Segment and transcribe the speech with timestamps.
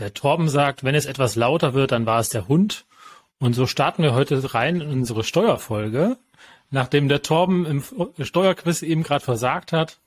[0.00, 2.86] Der Torben sagt, wenn es etwas lauter wird, dann war es der Hund.
[3.38, 6.16] Und so starten wir heute rein in unsere Steuerfolge.
[6.70, 9.98] Nachdem der Torben im Steuerquiz eben gerade versagt hat,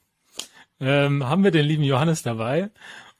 [0.79, 2.71] ähm, haben wir den lieben Johannes dabei.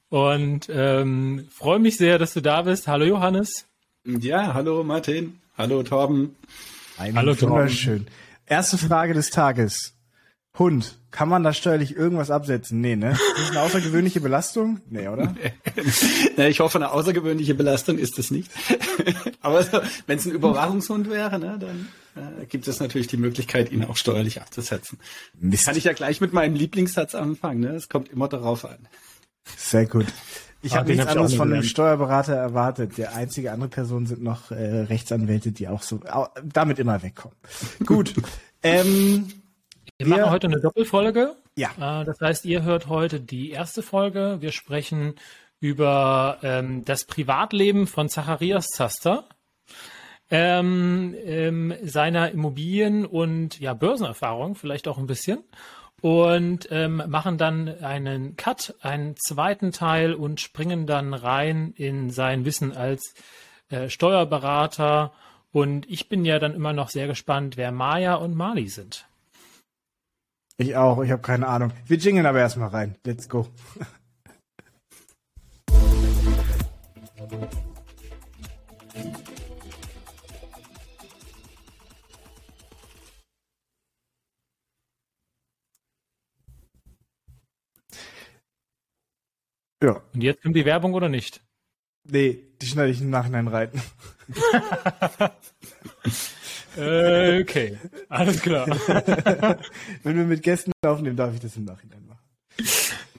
[0.08, 2.88] Und ähm, freue mich sehr, dass du da bist.
[2.88, 3.66] Hallo Johannes.
[4.04, 5.40] Ja, hallo Martin.
[5.56, 6.34] Hallo Torben.
[6.98, 8.06] Ein hallo Torben.
[8.46, 9.93] Erste Frage des Tages.
[10.56, 12.80] Hund, kann man da steuerlich irgendwas absetzen?
[12.80, 13.12] Nee, ne?
[13.12, 14.80] Ist das eine außergewöhnliche Belastung?
[14.88, 15.34] Nee, oder?
[16.36, 18.52] nee, ich hoffe, eine außergewöhnliche Belastung ist es nicht.
[19.40, 23.72] Aber so, wenn es ein Überwachungshund wäre, ne, dann äh, gibt es natürlich die Möglichkeit,
[23.72, 24.98] ihn auch steuerlich abzusetzen.
[25.40, 25.66] Mist.
[25.66, 27.60] Kann ich ja gleich mit meinem Lieblingssatz anfangen.
[27.60, 27.70] Ne?
[27.70, 28.78] Es kommt immer darauf an.
[29.56, 30.06] Sehr gut.
[30.62, 32.96] Ich ah, habe nichts anderes von einem Steuerberater erwartet.
[32.96, 36.00] Der einzige andere Person sind noch äh, Rechtsanwälte, die auch so
[36.44, 37.36] damit immer wegkommen.
[37.84, 38.14] gut.
[38.62, 39.26] ähm,
[39.98, 41.36] wir, wir machen heute eine Doppelfolge.
[41.56, 41.70] Ja.
[41.78, 44.38] Äh, das heißt, ihr hört heute die erste Folge.
[44.40, 45.14] Wir sprechen
[45.60, 49.24] über ähm, das Privatleben von Zacharias Zaster,
[50.30, 55.44] ähm, ähm, seiner Immobilien- und ja, Börsenerfahrung vielleicht auch ein bisschen
[56.04, 62.44] und ähm, machen dann einen Cut, einen zweiten Teil und springen dann rein in sein
[62.44, 63.14] Wissen als
[63.70, 65.12] äh, Steuerberater.
[65.50, 69.06] Und ich bin ja dann immer noch sehr gespannt, wer Maya und Mali sind.
[70.56, 71.72] Ich auch, ich habe keine Ahnung.
[71.86, 72.96] Wir jingeln aber erstmal rein.
[73.04, 73.48] Let's go.
[89.82, 90.00] Ja.
[90.14, 91.42] Und jetzt kommt die Werbung oder nicht?
[92.04, 93.70] Nee, die schneide ich im Nachhinein rein.
[96.76, 98.66] Äh, okay, alles klar.
[100.02, 102.18] Wenn wir mit Gästen aufnehmen, darf ich das im Nachhinein machen.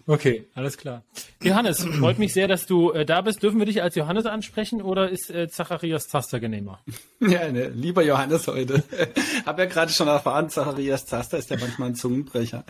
[0.07, 1.03] Okay, alles klar.
[1.41, 3.41] Johannes, freut mich sehr, dass du äh, da bist.
[3.41, 6.79] Dürfen wir dich als Johannes ansprechen oder ist äh, Zacharias Zaster genehmer?
[7.19, 8.83] Ja, ne, lieber Johannes heute.
[9.45, 12.65] Hab ja gerade schon erfahren, Zacharias Zaster ist ja manchmal ein Zungenbrecher.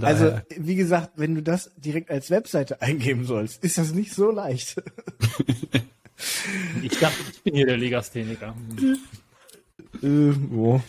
[0.00, 4.30] Also, wie gesagt, wenn du das direkt als Webseite eingeben sollst, ist das nicht so
[4.30, 4.82] leicht.
[6.82, 8.54] ich dachte, ich bin hier der Legastheniker.
[10.02, 10.80] Äh, oh.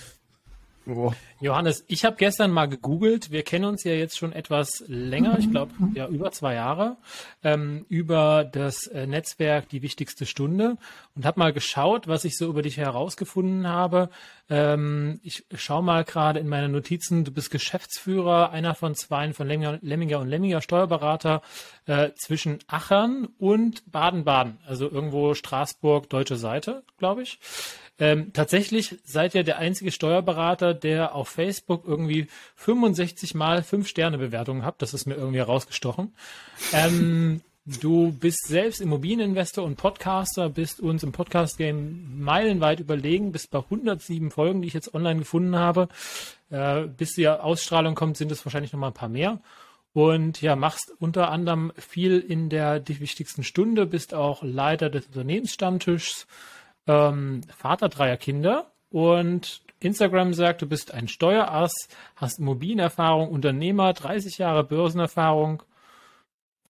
[0.90, 1.12] Oh.
[1.42, 3.30] Johannes, ich habe gestern mal gegoogelt.
[3.30, 6.96] Wir kennen uns ja jetzt schon etwas länger, ich glaube ja über zwei Jahre,
[7.44, 10.78] ähm, über das äh, Netzwerk Die wichtigste Stunde
[11.14, 14.10] und habe mal geschaut, was ich so über dich herausgefunden habe.
[14.50, 17.26] Ähm, ich schaue mal gerade in meine Notizen.
[17.26, 21.42] Du bist Geschäftsführer, einer von zwei von Lemminger, Lemminger und Lemminger Steuerberater
[21.86, 27.40] äh, zwischen Achern und Baden-Baden, also irgendwo Straßburg, deutsche Seite, glaube ich.
[28.00, 34.18] Ähm, tatsächlich seid ihr der einzige Steuerberater, der auf Facebook irgendwie 65 mal 5 Sterne
[34.18, 34.82] Bewertungen habt.
[34.82, 36.14] Das ist mir irgendwie herausgestochen.
[36.74, 43.60] Ähm, du bist selbst Immobilieninvestor und Podcaster, bist uns im Podcast-Game meilenweit überlegen, bist bei
[43.60, 45.88] 107 Folgen, die ich jetzt online gefunden habe.
[46.52, 49.42] Äh, bis die Ausstrahlung kommt, sind es wahrscheinlich noch mal ein paar mehr.
[49.94, 55.08] Und ja, machst unter anderem viel in der die wichtigsten Stunde, bist auch Leiter des
[55.08, 56.28] Unternehmensstammtischs,
[56.88, 61.74] ähm, Vater dreier Kinder und Instagram sagt, du bist ein Steuerass,
[62.16, 65.64] hast Immobilienerfahrung, Unternehmer, 30 Jahre Börsenerfahrung.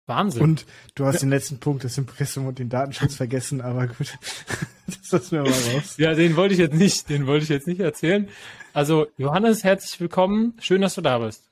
[0.07, 0.41] Wahnsinn.
[0.41, 1.19] Und du hast ja.
[1.21, 4.17] den letzten Punkt, das Impressum und den Datenschutz vergessen, aber gut.
[4.87, 5.97] das lassen wir mal raus.
[5.97, 8.29] Ja, den wollte ich jetzt nicht, den wollte ich jetzt nicht erzählen.
[8.73, 10.53] Also, Johannes, herzlich willkommen.
[10.59, 11.46] Schön, dass du da bist.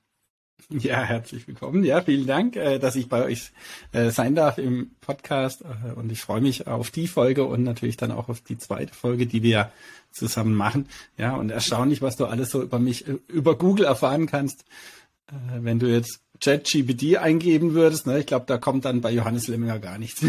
[0.69, 1.83] Ja, herzlich willkommen.
[1.83, 3.51] Ja, vielen Dank, äh, dass ich bei euch
[3.91, 5.61] äh, sein darf im Podcast.
[5.61, 8.93] Äh, und ich freue mich auf die Folge und natürlich dann auch auf die zweite
[8.93, 9.71] Folge, die wir
[10.11, 10.87] zusammen machen.
[11.17, 14.65] Ja, und erstaunlich, was du alles so über mich, über Google erfahren kannst.
[15.59, 19.79] Wenn du jetzt ChatGPT eingeben würdest, ne, ich glaube, da kommt dann bei Johannes Lemminger
[19.79, 20.23] gar nichts.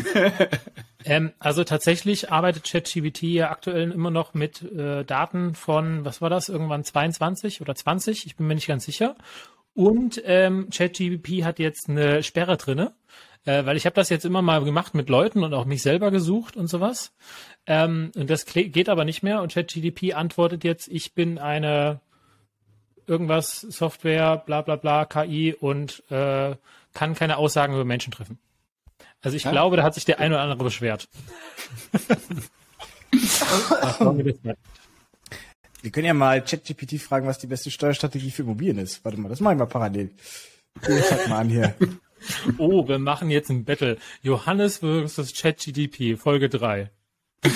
[1.04, 6.30] ähm, also tatsächlich arbeitet ChatGPT ja aktuell immer noch mit äh, Daten von, was war
[6.30, 9.16] das, irgendwann 22 oder 20, ich bin mir nicht ganz sicher.
[9.76, 12.94] Und ähm, ChatGPT hat jetzt eine Sperre drinne,
[13.44, 16.10] äh, weil ich habe das jetzt immer mal gemacht mit Leuten und auch mich selber
[16.10, 17.12] gesucht und sowas.
[17.66, 19.42] Ähm, und das geht aber nicht mehr.
[19.42, 22.00] Und ChatGPT antwortet jetzt, ich bin eine
[23.06, 26.56] irgendwas Software, bla bla bla, KI und äh,
[26.94, 28.38] kann keine Aussagen über Menschen treffen.
[29.20, 29.50] Also ich ja?
[29.50, 31.10] glaube, da hat sich der ein oder andere beschwert.
[33.82, 34.00] Ach,
[35.82, 39.04] wir können ja mal ChatGPT fragen, was die beste Steuerstrategie für Immobilien ist.
[39.04, 40.10] Warte mal, das mache ich mal parallel.
[40.82, 41.74] Sag mal an hier.
[42.58, 43.98] Oh, wir machen jetzt ein Battle.
[44.22, 46.90] Johannes versus ChatGPT, Folge 3.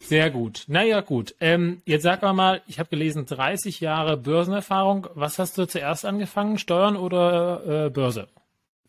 [0.00, 0.64] Sehr gut.
[0.66, 1.34] Naja, gut.
[1.38, 5.06] Ähm, jetzt sag mal mal, ich habe gelesen, 30 Jahre Börsenerfahrung.
[5.14, 8.28] Was hast du zuerst angefangen, Steuern oder äh, Börse?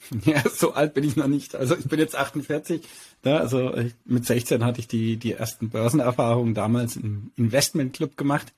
[0.25, 1.55] Ja, so alt bin ich noch nicht.
[1.55, 2.81] Also ich bin jetzt 48.
[3.23, 3.73] Ja, also
[4.05, 8.53] mit 16 hatte ich die, die ersten Börsenerfahrungen damals im Investmentclub gemacht.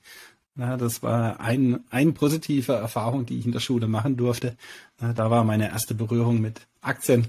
[0.55, 4.55] Ja, das war ein, eine positive Erfahrung, die ich in der Schule machen durfte.
[5.01, 7.27] Ja, da war meine erste Berührung mit Aktien.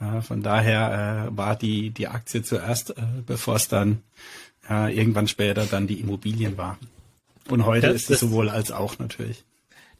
[0.00, 4.02] Ja, von daher äh, war die, die Aktie zuerst, äh, bevor es dann
[4.68, 6.78] ja, irgendwann später dann die Immobilien waren.
[7.48, 9.44] Und heute das, ist es sowohl als auch natürlich.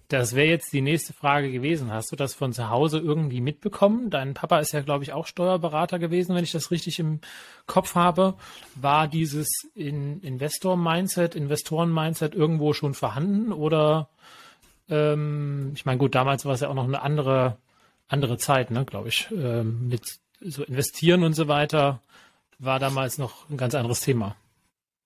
[0.09, 1.91] Das wäre jetzt die nächste Frage gewesen.
[1.91, 4.11] Hast du das von zu Hause irgendwie mitbekommen?
[4.11, 7.21] Dein Papa ist ja, glaube ich, auch Steuerberater gewesen, wenn ich das richtig im
[7.67, 8.35] Kopf habe.
[8.75, 13.53] War dieses in Investor-Mindset, Investoren-Mindset irgendwo schon vorhanden?
[13.53, 14.09] Oder
[14.91, 17.57] ähm, ich meine, gut, damals war es ja auch noch eine andere,
[18.07, 19.29] andere Zeit, ne, glaube ich.
[19.33, 20.03] Ähm, mit
[20.41, 22.01] so investieren und so weiter
[22.59, 24.37] war damals noch ein ganz anderes Thema.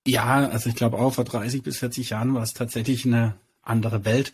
[0.07, 4.05] Ja, also ich glaube auch vor 30 bis 40 Jahren war es tatsächlich eine andere
[4.05, 4.33] Welt.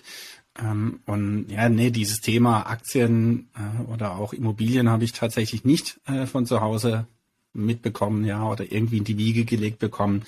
[0.59, 6.01] Ähm, und ja, nee, dieses Thema Aktien äh, oder auch Immobilien habe ich tatsächlich nicht
[6.07, 7.07] äh, von zu Hause
[7.53, 10.23] mitbekommen, ja, oder irgendwie in die Wiege gelegt bekommen.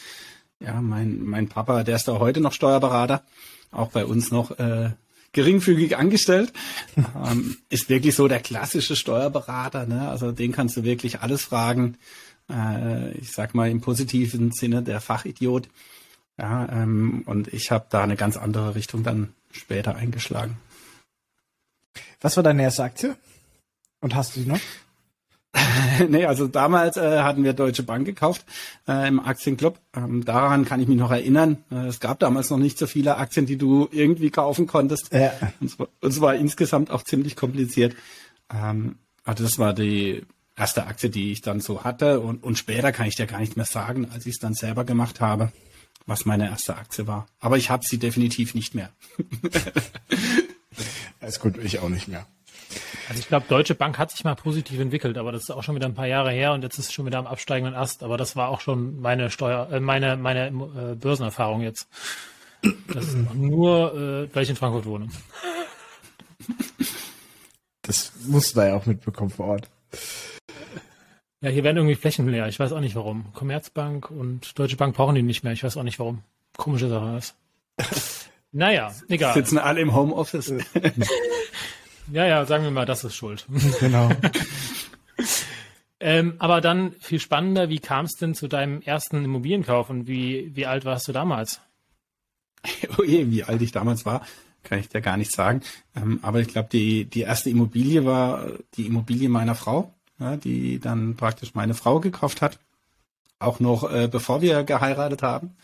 [0.60, 3.24] Ja, mein, mein Papa, der ist da heute noch Steuerberater,
[3.70, 4.90] auch bei uns noch äh,
[5.32, 6.52] geringfügig angestellt.
[6.96, 10.08] ähm, ist wirklich so der klassische Steuerberater, ne?
[10.08, 11.98] Also den kannst du wirklich alles fragen.
[12.50, 15.68] Äh, ich sag mal im positiven Sinne der Fachidiot.
[16.38, 20.58] Ja, ähm, und ich habe da eine ganz andere Richtung dann später eingeschlagen.
[22.20, 23.16] Was war deine erste Aktie?
[24.00, 24.60] Und hast du sie noch?
[26.08, 28.44] nee, also damals äh, hatten wir Deutsche Bank gekauft
[28.86, 29.78] äh, im Aktienclub.
[29.94, 31.64] Ähm, daran kann ich mich noch erinnern.
[31.70, 35.12] Äh, es gab damals noch nicht so viele Aktien, die du irgendwie kaufen konntest.
[35.14, 35.32] Ja.
[35.60, 35.88] Und es war,
[36.28, 37.96] war insgesamt auch ziemlich kompliziert.
[38.52, 42.20] Ähm, also das war die erste Aktie, die ich dann so hatte.
[42.20, 44.84] Und, und später kann ich dir gar nicht mehr sagen, als ich es dann selber
[44.84, 45.52] gemacht habe
[46.04, 47.26] was meine erste Aktie war.
[47.40, 48.90] Aber ich habe sie definitiv nicht mehr.
[51.20, 52.26] Alles gut, ich auch nicht mehr.
[53.08, 55.76] Also ich glaube, Deutsche Bank hat sich mal positiv entwickelt, aber das ist auch schon
[55.76, 58.02] wieder ein paar Jahre her und jetzt ist es schon wieder am absteigenden Ast.
[58.02, 61.88] Aber das war auch schon meine Steuer, äh, meine meine äh, Börsenerfahrung jetzt.
[62.88, 65.08] Das ist nur, äh, weil ich in Frankfurt wohne.
[67.82, 69.68] Das musst du da ja auch mitbekommen vor Ort.
[71.42, 72.48] Ja, hier werden irgendwie Flächen leer.
[72.48, 73.32] Ich weiß auch nicht warum.
[73.34, 75.52] Commerzbank und Deutsche Bank brauchen die nicht mehr.
[75.52, 76.22] Ich weiß auch nicht warum.
[76.56, 77.34] Komische Sache ist.
[78.52, 79.34] naja, egal.
[79.34, 80.54] Sitzen alle im Homeoffice.
[82.12, 83.46] ja, ja, sagen wir mal, das ist schuld.
[83.80, 84.10] Genau.
[86.00, 90.50] ähm, aber dann viel spannender, wie kam es denn zu deinem ersten Immobilienkauf und wie,
[90.54, 91.60] wie alt warst du damals?
[92.98, 94.26] Oh je, wie alt ich damals war,
[94.62, 95.60] kann ich dir gar nicht sagen.
[95.94, 100.78] Ähm, aber ich glaube, die, die erste Immobilie war die Immobilie meiner Frau ja, die
[100.78, 102.58] dann praktisch meine Frau gekauft hat,
[103.38, 105.56] auch noch äh, bevor wir geheiratet haben.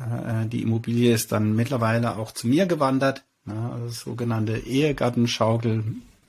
[0.00, 5.84] Äh, äh die Immobilie ist dann mittlerweile auch zu mir gewandert, ja, also sogenannte Ehegattenschaukel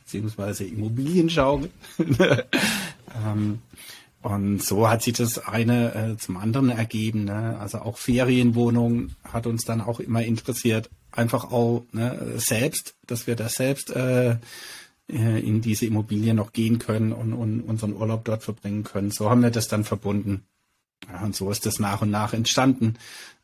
[0.07, 1.69] beziehungsweise Immobilienschaukel.
[3.25, 3.59] ähm,
[4.21, 7.25] und so hat sich das eine äh, zum anderen ergeben.
[7.25, 7.57] Ne?
[7.59, 10.89] Also auch Ferienwohnungen hat uns dann auch immer interessiert.
[11.11, 14.37] Einfach auch ne, selbst, dass wir das selbst äh,
[15.09, 19.11] äh, in diese Immobilie noch gehen können und, und unseren Urlaub dort verbringen können.
[19.11, 20.43] So haben wir das dann verbunden.
[21.11, 22.95] Ja, und so ist das nach und nach entstanden.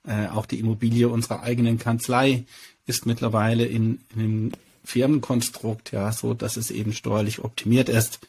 [0.05, 2.45] Äh, auch die Immobilie unserer eigenen Kanzlei
[2.85, 4.51] ist mittlerweile in, in einem
[4.83, 8.19] Firmenkonstrukt, ja, so dass es eben steuerlich optimiert ist.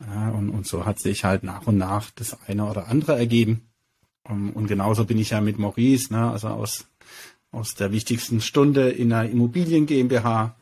[0.00, 3.62] Ja, und, und so hat sich halt nach und nach das eine oder andere ergeben.
[4.22, 6.86] Um, und genauso bin ich ja mit Maurice, ne, also aus,
[7.52, 10.54] aus der wichtigsten Stunde in einer Immobilien GmbH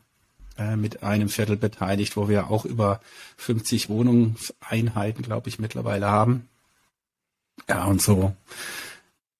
[0.59, 3.01] äh, mit einem Viertel beteiligt, wo wir auch über
[3.37, 6.47] 50 Wohnungseinheiten, glaube ich, mittlerweile haben.
[7.67, 8.33] Ja, und so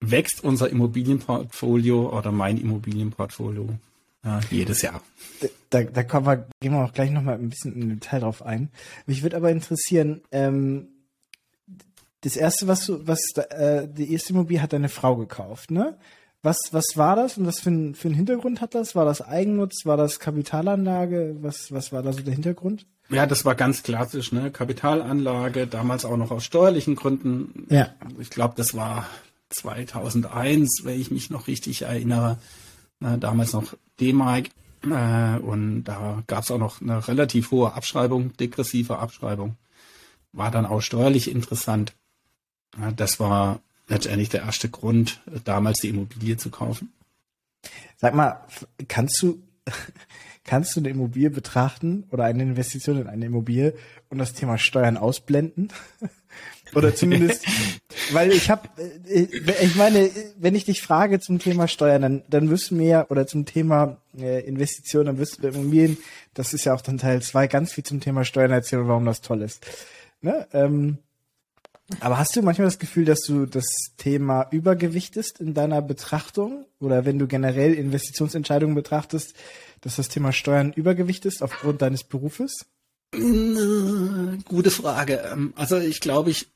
[0.02, 3.70] wächst unser Immobilienportfolio oder mein Immobilienportfolio
[4.24, 5.02] ja, jedes Jahr.
[5.70, 8.70] Da, da kommen wir, gehen wir auch gleich nochmal ein bisschen im Detail drauf ein.
[9.06, 10.88] Mich würde aber interessieren, ähm,
[12.22, 15.98] das erste, was du, was äh, die erste Immobilie hat deine Frau gekauft, ne?
[16.42, 18.96] Was, was war das und was für, ein, für einen Hintergrund hat das?
[18.96, 19.86] War das Eigennutz?
[19.86, 21.36] War das Kapitalanlage?
[21.42, 22.86] Was, was war da so der Hintergrund?
[23.10, 24.52] Ja, das war ganz klassisch, ne?
[24.52, 27.68] Kapitalanlage, damals auch noch aus steuerlichen Gründen.
[27.70, 27.94] Ja.
[28.20, 29.08] Ich glaube, das war
[29.50, 32.38] 2001, wenn ich mich noch richtig erinnere.
[33.00, 33.18] Ne?
[33.18, 34.50] Damals noch D-Mark.
[34.84, 39.58] Äh, und da gab es auch noch eine relativ hohe Abschreibung, degressive Abschreibung.
[40.32, 41.94] War dann auch steuerlich interessant.
[42.80, 46.94] Ja, das war letztendlich der erste Grund, damals die Immobilie zu kaufen.
[47.98, 48.46] Sag mal,
[48.88, 49.40] kannst du,
[50.46, 53.74] kannst du eine Immobilie betrachten oder eine Investition in eine Immobilie
[54.10, 55.74] und das Thema Steuern ausblenden?
[56.76, 57.46] Oder zumindest,
[58.12, 58.70] weil ich habe,
[59.08, 59.28] äh,
[59.64, 63.26] ich meine, wenn ich dich frage zum Thema Steuern, dann, dann wirst du mir, oder
[63.26, 65.98] zum Thema äh, Investitionen, dann wirst du bei Immobilien,
[66.36, 69.22] das ist ja auch dann Teil zwei, ganz viel zum Thema Steuern erzählen, warum das
[69.22, 69.66] toll ist.
[70.22, 70.48] Ne?
[70.54, 71.00] Ähm,
[72.00, 73.66] aber hast du manchmal das Gefühl, dass du das
[73.98, 76.66] Thema übergewichtest in deiner Betrachtung?
[76.80, 79.34] Oder wenn du generell Investitionsentscheidungen betrachtest,
[79.82, 82.66] dass das Thema Steuern übergewicht ist aufgrund deines Berufes?
[83.12, 85.24] Gute Frage.
[85.32, 86.48] Ähm, also ich glaube, ich,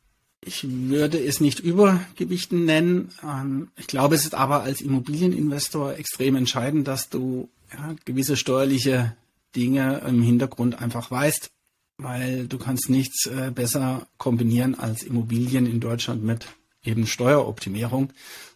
[0.45, 3.09] ich würde es nicht Übergewichten nennen.
[3.23, 9.15] Ähm, ich glaube, es ist aber als Immobilieninvestor extrem entscheidend, dass du ja, gewisse steuerliche
[9.55, 11.49] Dinge im Hintergrund einfach weißt,
[11.97, 16.47] weil du kannst nichts äh, besser kombinieren als Immobilien in Deutschland mit
[16.83, 18.11] eben Steueroptimierung.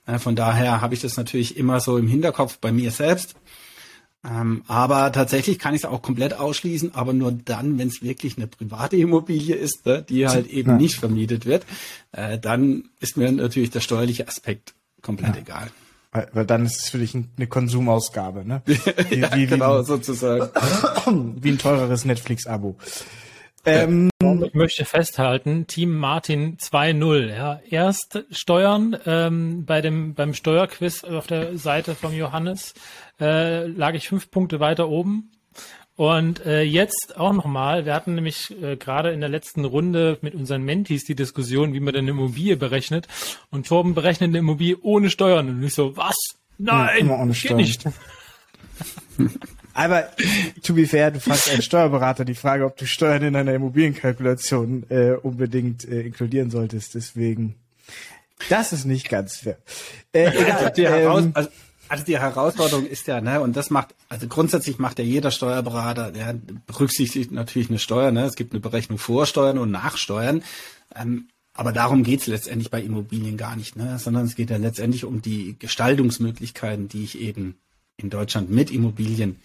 [0.06, 3.36] Äh, von daher habe ich das natürlich immer so im Hinterkopf bei mir selbst.
[4.26, 8.38] Ähm, aber tatsächlich kann ich es auch komplett ausschließen, aber nur dann, wenn es wirklich
[8.38, 10.78] eine private Immobilie ist, ne, die halt eben ja.
[10.78, 11.66] nicht vermietet wird,
[12.12, 15.42] äh, dann ist mir natürlich der steuerliche Aspekt komplett ja.
[15.42, 15.72] egal.
[16.12, 18.62] Weil, weil dann ist es für dich eine Konsumausgabe, ne?
[18.66, 20.50] Wie, ja, wie, genau, wie, sozusagen.
[21.42, 22.76] Wie ein teureres Netflix-Abo.
[23.68, 24.10] Ähm,
[24.46, 27.36] ich möchte festhalten, Team Martin 2.0.
[27.36, 27.60] Ja.
[27.70, 32.74] Erst Steuern ähm, bei dem beim Steuerquiz auf der Seite von Johannes
[33.20, 35.32] äh, lag ich fünf Punkte weiter oben.
[35.98, 40.36] Und äh, jetzt auch nochmal, wir hatten nämlich äh, gerade in der letzten Runde mit
[40.36, 43.08] unseren Mentis die Diskussion, wie man denn eine Immobilie berechnet.
[43.50, 45.50] Und Torben berechnet eine Immobilie ohne Steuern.
[45.50, 46.16] Und ich so, was?
[46.60, 47.84] Nein, ja, geht nicht.
[49.78, 50.10] Aber
[50.64, 54.88] to be fair, du fragst einen Steuerberater die Frage, ob du Steuern in einer Immobilienkalkulation
[54.90, 56.96] äh, unbedingt äh, inkludieren solltest.
[56.96, 57.54] Deswegen,
[58.50, 59.60] das ist nicht ganz fair.
[60.14, 61.50] Äh, egal, also, die ähm, also,
[61.90, 66.12] also die Herausforderung ist ja, ne, und das macht, also grundsätzlich macht ja jeder Steuerberater,
[66.12, 66.34] der
[66.66, 70.42] berücksichtigt natürlich eine Steuer, ne, es gibt eine Berechnung vor Steuern und nach Steuern.
[70.96, 74.00] Ähm, aber darum geht's letztendlich bei Immobilien gar nicht, ne?
[74.00, 77.60] sondern es geht ja letztendlich um die Gestaltungsmöglichkeiten, die ich eben
[77.98, 79.38] in Deutschland mit Immobilien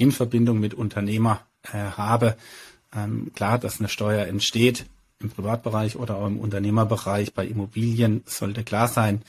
[0.00, 2.36] in Verbindung mit Unternehmer äh, habe.
[2.94, 4.86] Ähm, klar, dass eine Steuer entsteht
[5.20, 9.22] im Privatbereich oder auch im Unternehmerbereich bei Immobilien sollte klar sein.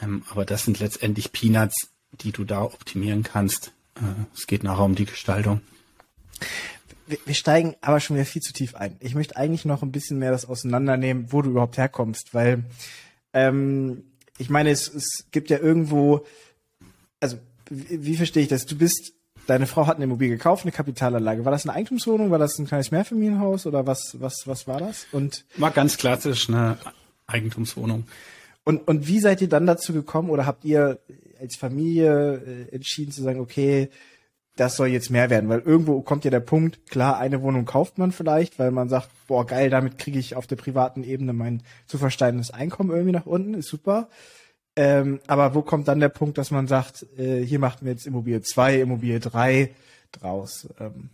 [0.00, 3.72] Ähm, aber das sind letztendlich Peanuts, die du da optimieren kannst.
[3.94, 4.00] Äh,
[4.34, 5.60] es geht nachher um die Gestaltung.
[7.06, 8.96] Wir, steigen aber schon wieder viel zu tief ein.
[9.00, 12.64] Ich möchte eigentlich noch ein bisschen mehr das auseinandernehmen, wo du überhaupt herkommst, weil
[13.32, 14.02] ähm,
[14.36, 16.26] ich meine, es, es gibt ja irgendwo,
[17.18, 17.38] also
[17.70, 18.66] wie, wie verstehe ich das?
[18.66, 19.14] Du bist
[19.48, 21.44] deine Frau hat eine Immobilie gekauft, eine Kapitalanlage.
[21.44, 22.30] War das eine Eigentumswohnung?
[22.30, 25.06] War das ein kleines Mehrfamilienhaus oder was, was, was war das?
[25.10, 26.76] Und war ganz klassisch eine
[27.26, 28.04] Eigentumswohnung.
[28.64, 30.98] Und, und wie seid ihr dann dazu gekommen oder habt ihr
[31.40, 33.88] als Familie äh, entschieden zu sagen, okay,
[34.56, 35.48] das soll jetzt mehr werden?
[35.48, 39.08] Weil irgendwo kommt ja der Punkt, klar, eine Wohnung kauft man vielleicht, weil man sagt,
[39.26, 43.24] boah, geil, damit kriege ich auf der privaten Ebene mein zu versteigendes Einkommen irgendwie nach
[43.24, 44.10] unten, ist super.
[44.80, 48.06] Ähm, aber wo kommt dann der Punkt, dass man sagt, äh, hier macht wir jetzt
[48.06, 49.74] Immobilie 2, Immobilie 3
[50.12, 50.68] draus?
[50.78, 51.10] Ähm.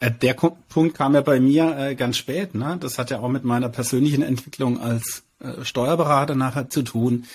[0.00, 2.54] Äh, der Punkt kam ja bei mir äh, ganz spät.
[2.54, 2.78] Ne?
[2.80, 7.26] Das hat ja auch mit meiner persönlichen Entwicklung als äh, Steuerberater nachher zu tun.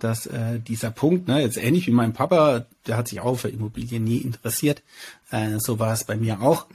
[0.00, 3.48] Dass äh, dieser Punkt, ne, jetzt ähnlich wie mein Papa, der hat sich auch für
[3.48, 4.82] Immobilien nie interessiert.
[5.30, 6.66] Äh, so war es bei mir auch.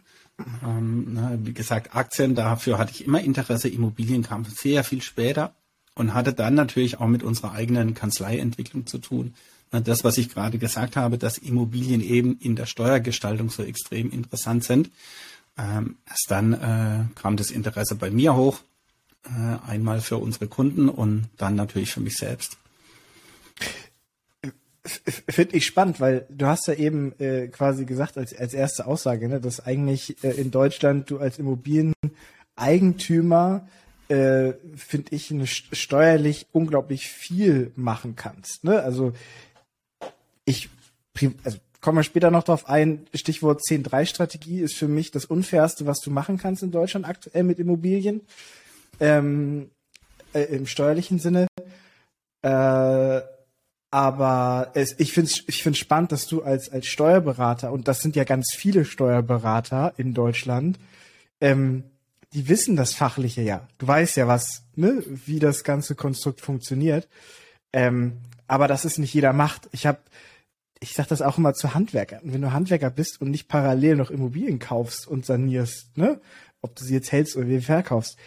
[0.66, 3.70] Ähm, ne, wie gesagt, Aktien, dafür hatte ich immer Interesse.
[3.70, 5.54] Immobilien kam sehr viel später
[5.95, 9.33] und hatte dann natürlich auch mit unserer eigenen Kanzleientwicklung zu tun.
[9.71, 14.65] Das, was ich gerade gesagt habe, dass Immobilien eben in der Steuergestaltung so extrem interessant
[14.65, 14.91] sind.
[15.57, 18.60] Ähm, erst dann äh, kam das Interesse bei mir hoch,
[19.25, 22.57] äh, einmal für unsere Kunden und dann natürlich für mich selbst.
[24.83, 29.29] Finde ich spannend, weil du hast ja eben äh, quasi gesagt als, als erste Aussage,
[29.29, 33.67] ne, dass eigentlich äh, in Deutschland du als Immobilieneigentümer
[34.12, 35.34] äh, finde ich,
[35.72, 38.65] steuerlich unglaublich viel machen kannst.
[38.65, 38.82] Ne?
[38.82, 39.13] Also
[40.44, 40.70] ich,
[41.46, 46.00] also kommen wir später noch drauf ein, Stichwort 10-3-Strategie ist für mich das Unfairste, was
[46.01, 48.20] du machen kannst in Deutschland aktuell mit Immobilien.
[49.00, 49.72] Ähm,
[50.34, 51.48] äh, Im steuerlichen Sinne.
[52.41, 53.22] Äh,
[53.91, 58.01] aber es, ich finde es ich find's spannend, dass du als, als Steuerberater, und das
[58.01, 60.80] sind ja ganz viele Steuerberater in Deutschland,
[61.39, 61.84] ähm,
[62.34, 63.68] die wissen das Fachliche ja.
[63.78, 67.08] Du weißt ja, was, ne, wie das ganze Konstrukt funktioniert.
[67.74, 69.70] Ähm, aber das ist nicht jeder macht.
[69.72, 70.00] Ich habe,
[70.80, 72.22] ich sag das auch immer zu Handwerkern.
[72.24, 76.20] Wenn du Handwerker bist und nicht parallel noch Immobilien kaufst und sanierst, ne,
[76.62, 78.18] ob du sie jetzt hältst oder wie verkaufst,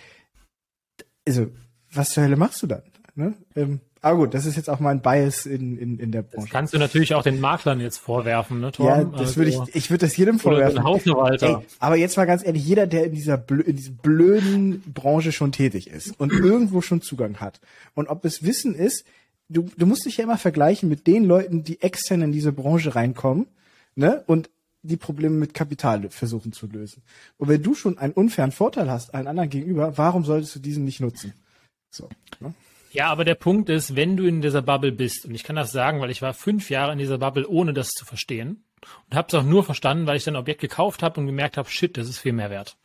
[1.27, 1.51] also
[1.91, 2.83] was zur Hölle machst du dann?
[3.15, 3.35] Ne?
[3.55, 6.43] Ähm, aber gut, das ist jetzt auch mein Bias in, in, in der Branche.
[6.43, 8.87] Das kannst du natürlich auch den Maklern jetzt vorwerfen, ne, Tom?
[8.87, 10.85] Ja, das also, würde ich, ich würde das jedem vorwerfen.
[11.41, 15.33] Ey, aber jetzt mal ganz ehrlich, jeder, der in dieser, blö in dieser blöden Branche
[15.33, 17.63] schon tätig ist und irgendwo schon Zugang hat
[17.95, 19.07] und ob es Wissen ist,
[19.49, 22.95] du, du musst dich ja immer vergleichen mit den Leuten, die extern in diese Branche
[22.95, 23.47] reinkommen,
[23.95, 24.51] ne, und
[24.83, 27.03] die Probleme mit Kapital versuchen zu lösen.
[27.39, 30.85] Und wenn du schon einen unfairen Vorteil hast allen anderen gegenüber, warum solltest du diesen
[30.85, 31.33] nicht nutzen?
[31.91, 32.53] So, ne?
[32.95, 35.73] Ja, aber der Punkt ist, wenn du in dieser Bubble bist, und ich kann das
[35.73, 38.65] sagen, weil ich war fünf Jahre in dieser Bubble, ohne das zu verstehen,
[39.11, 41.57] und habe es auch nur verstanden, weil ich dann ein Objekt gekauft habe und gemerkt
[41.57, 42.77] habe, shit, das ist viel mehr wert.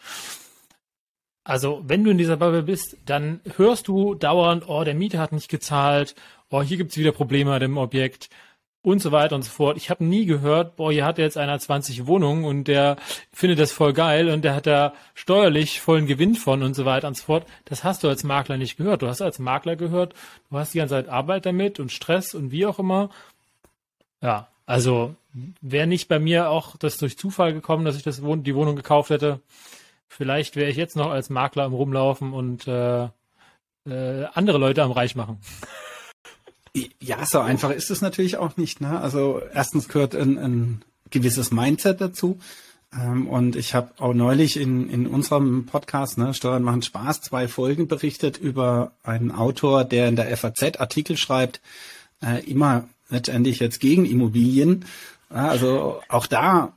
[1.43, 5.31] Also, wenn du in dieser Bubble bist, dann hörst du dauernd, oh, der Mieter hat
[5.31, 6.15] nicht gezahlt,
[6.49, 8.31] oh, hier gibt's wieder Probleme mit dem Objekt,
[8.81, 9.77] und so weiter und so fort.
[9.77, 12.95] Ich habe nie gehört, boah, hier hat jetzt einer 20 Wohnungen und der
[13.33, 17.07] findet das voll geil und der hat da steuerlich vollen Gewinn von und so weiter
[17.07, 17.45] und so fort.
[17.65, 19.01] Das hast du als Makler nicht gehört.
[19.01, 20.13] Du hast als Makler gehört,
[20.49, 23.09] du hast die ganze Zeit Arbeit damit und Stress und wie auch immer.
[24.21, 25.15] Ja, also
[25.61, 28.75] wäre nicht bei mir auch das durch Zufall gekommen, dass ich das Wohn die Wohnung
[28.75, 29.41] gekauft hätte.
[30.07, 33.09] Vielleicht wäre ich jetzt noch als Makler am Rumlaufen und äh,
[33.85, 35.39] äh, andere Leute am Reich machen.
[37.01, 38.81] Ja, so einfach ist es natürlich auch nicht.
[38.81, 38.99] Ne?
[38.99, 42.39] Also erstens gehört ein, ein gewisses Mindset dazu.
[42.93, 47.47] Ähm, und ich habe auch neulich in, in unserem Podcast, ne, Steuern machen Spaß, zwei
[47.47, 51.61] Folgen berichtet über einen Autor, der in der FAZ Artikel schreibt,
[52.21, 54.85] äh, immer letztendlich jetzt gegen Immobilien.
[55.29, 56.73] Also auch da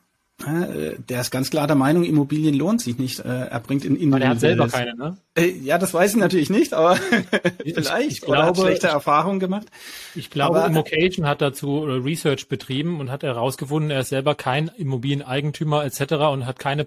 [0.47, 3.21] der ist ganz klar der Meinung, Immobilien lohnt sich nicht.
[3.21, 5.17] Äh, er bringt in Weil er hat selber keine, ne?
[5.37, 6.97] Äh, ja, das weiß ich natürlich nicht, aber
[7.65, 8.01] vielleicht.
[8.01, 9.67] Ich, ich glaube, hat schlechte Erfahrungen gemacht.
[10.15, 14.69] Ich glaube, aber, Immocation hat dazu Research betrieben und hat herausgefunden, er ist selber kein
[14.77, 16.13] Immobilieneigentümer etc.
[16.33, 16.87] und hat keine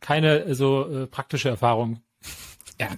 [0.00, 2.00] keine so äh, praktische Erfahrung.
[2.80, 2.88] Ja.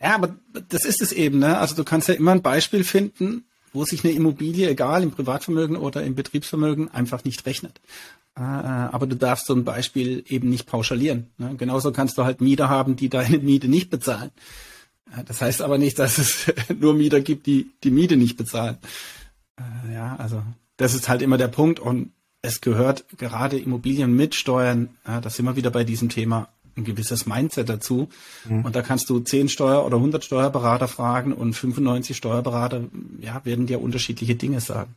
[0.00, 0.36] Ja, aber
[0.68, 1.58] das ist es eben, ne?
[1.58, 5.76] Also du kannst ja immer ein Beispiel finden, wo sich eine Immobilie, egal im Privatvermögen
[5.76, 7.80] oder im Betriebsvermögen, einfach nicht rechnet.
[8.36, 11.28] Äh, aber du darfst so ein Beispiel eben nicht pauschalieren.
[11.38, 11.54] Ne?
[11.56, 14.30] Genauso kannst du halt Mieter haben, die deine Miete nicht bezahlen.
[15.26, 18.78] Das heißt aber nicht, dass es nur Mieter gibt, die die Miete nicht bezahlen.
[19.56, 20.42] Äh, ja, also
[20.76, 22.12] das ist halt immer der Punkt und
[22.42, 24.90] es gehört gerade Immobilien mit Steuern,
[25.22, 28.08] das sind wir wieder bei diesem Thema, ein gewisses Mindset dazu.
[28.44, 28.64] Mhm.
[28.64, 32.84] Und da kannst du 10 Steuer- oder 100 Steuerberater fragen und 95 Steuerberater
[33.20, 34.94] ja, werden dir unterschiedliche Dinge sagen.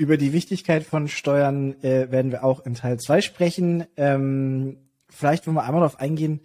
[0.00, 3.84] Über die Wichtigkeit von Steuern äh, werden wir auch in Teil 2 sprechen.
[3.98, 4.78] Ähm,
[5.10, 6.40] vielleicht wollen wir einmal darauf eingehen,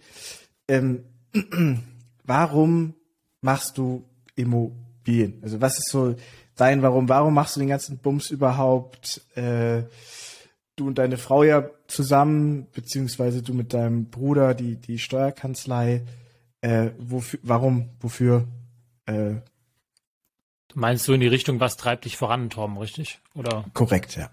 [0.68, 1.04] ähm,
[2.24, 2.92] warum
[3.40, 5.38] machst du Immobilien?
[5.42, 6.16] Also was ist so
[6.54, 7.08] dein Warum?
[7.08, 9.22] Warum machst du den ganzen Bums überhaupt?
[9.36, 9.84] Äh,
[10.76, 16.02] du und deine Frau ja zusammen, beziehungsweise du mit deinem Bruder die, die Steuerkanzlei.
[16.60, 18.46] Äh, wofür, warum, wofür
[19.06, 19.36] äh,
[20.78, 23.18] Meinst du in die Richtung, was treibt dich voran, Tom, richtig?
[23.34, 23.64] Oder?
[23.72, 24.30] Korrekt, ja.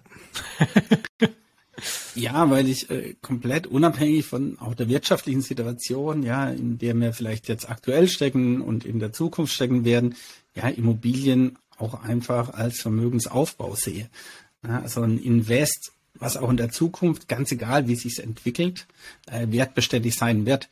[2.15, 7.13] ja, weil ich äh, komplett unabhängig von auch der wirtschaftlichen Situation, ja, in der wir
[7.13, 10.15] vielleicht jetzt aktuell stecken und in der Zukunft stecken werden,
[10.53, 14.09] ja, Immobilien auch einfach als Vermögensaufbau sehe.
[14.67, 18.85] Ja, also ein Invest, was auch in der Zukunft, ganz egal wie es sich entwickelt,
[19.27, 20.67] äh, wertbeständig sein wird.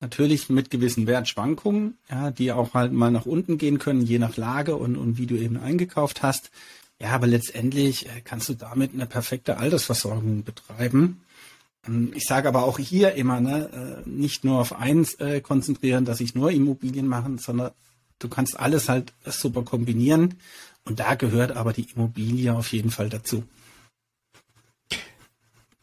[0.00, 4.38] Natürlich mit gewissen Wertschwankungen, ja, die auch halt mal nach unten gehen können, je nach
[4.38, 6.50] Lage und, und wie du eben eingekauft hast.
[6.98, 11.20] Ja, aber letztendlich äh, kannst du damit eine perfekte Altersversorgung betreiben.
[11.86, 16.06] Ähm, ich sage aber auch hier immer, ne, äh, nicht nur auf eins äh, konzentrieren,
[16.06, 17.72] dass ich nur Immobilien machen, sondern
[18.18, 20.36] du kannst alles halt super kombinieren.
[20.84, 23.44] Und da gehört aber die Immobilie auf jeden Fall dazu.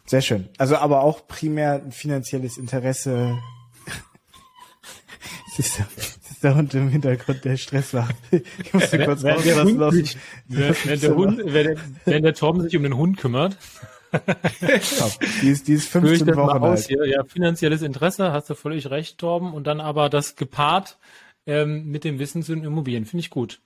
[0.07, 0.49] Sehr schön.
[0.57, 3.37] Also aber auch primär ein finanzielles Interesse
[5.57, 8.15] das ist, der, Hund im Hintergrund, der Stress macht.
[8.31, 10.17] Ich musste kurz wenn, der Hund sich,
[10.47, 13.57] wenn, wenn, der Hund, wenn, der, wenn der Tom sich um den Hund kümmert.
[15.41, 16.89] die, ist, die ist 15 Wochen alt.
[16.89, 19.53] Ja, finanzielles Interesse, hast du völlig recht, Torben.
[19.53, 20.97] Und dann aber das gepaart
[21.45, 23.05] ähm, mit dem Wissen zu den Immobilien.
[23.05, 23.59] Finde ich gut.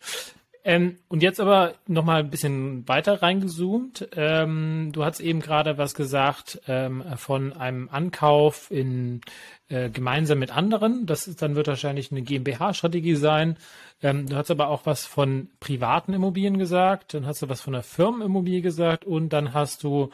[0.63, 4.09] Ähm, und jetzt aber noch mal ein bisschen weiter reingezoomt.
[4.15, 9.21] Ähm, du hast eben gerade was gesagt ähm, von einem Ankauf in
[9.69, 11.07] äh, gemeinsam mit anderen.
[11.07, 13.57] Das ist, dann wird wahrscheinlich eine GmbH-Strategie sein.
[14.03, 17.15] Ähm, du hast aber auch was von privaten Immobilien gesagt.
[17.15, 20.11] Dann hast du was von einer Firmenimmobilie gesagt und dann hast du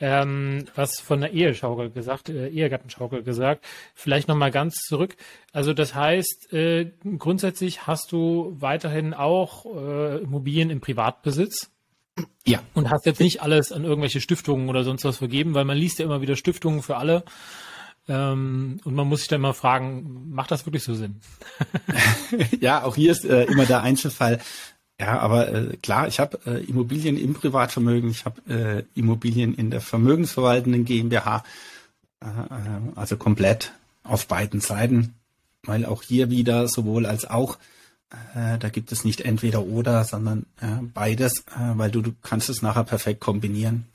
[0.00, 3.64] ähm, was von der Eheschaukel gesagt, äh, Ehegattenschaukel gesagt.
[3.94, 5.16] Vielleicht nochmal ganz zurück.
[5.52, 11.70] Also das heißt, äh, grundsätzlich hast du weiterhin auch äh, Immobilien im Privatbesitz.
[12.46, 12.60] Ja.
[12.74, 15.98] Und hast jetzt nicht alles an irgendwelche Stiftungen oder sonst was vergeben, weil man liest
[15.98, 17.24] ja immer wieder Stiftungen für alle.
[18.08, 21.20] Ähm, und man muss sich dann mal fragen, macht das wirklich so Sinn?
[22.60, 24.40] ja, auch hier ist äh, immer der Einzelfall.
[25.00, 29.70] Ja, aber äh, klar, ich habe äh, Immobilien im Privatvermögen, ich habe äh, Immobilien in
[29.70, 31.44] der vermögensverwaltenden GmbH,
[32.20, 32.26] äh,
[32.96, 35.14] also komplett auf beiden Seiten,
[35.62, 37.58] weil auch hier wieder sowohl als auch,
[38.34, 42.48] äh, da gibt es nicht entweder oder, sondern äh, beides, äh, weil du, du kannst
[42.48, 43.86] es nachher perfekt kombinieren.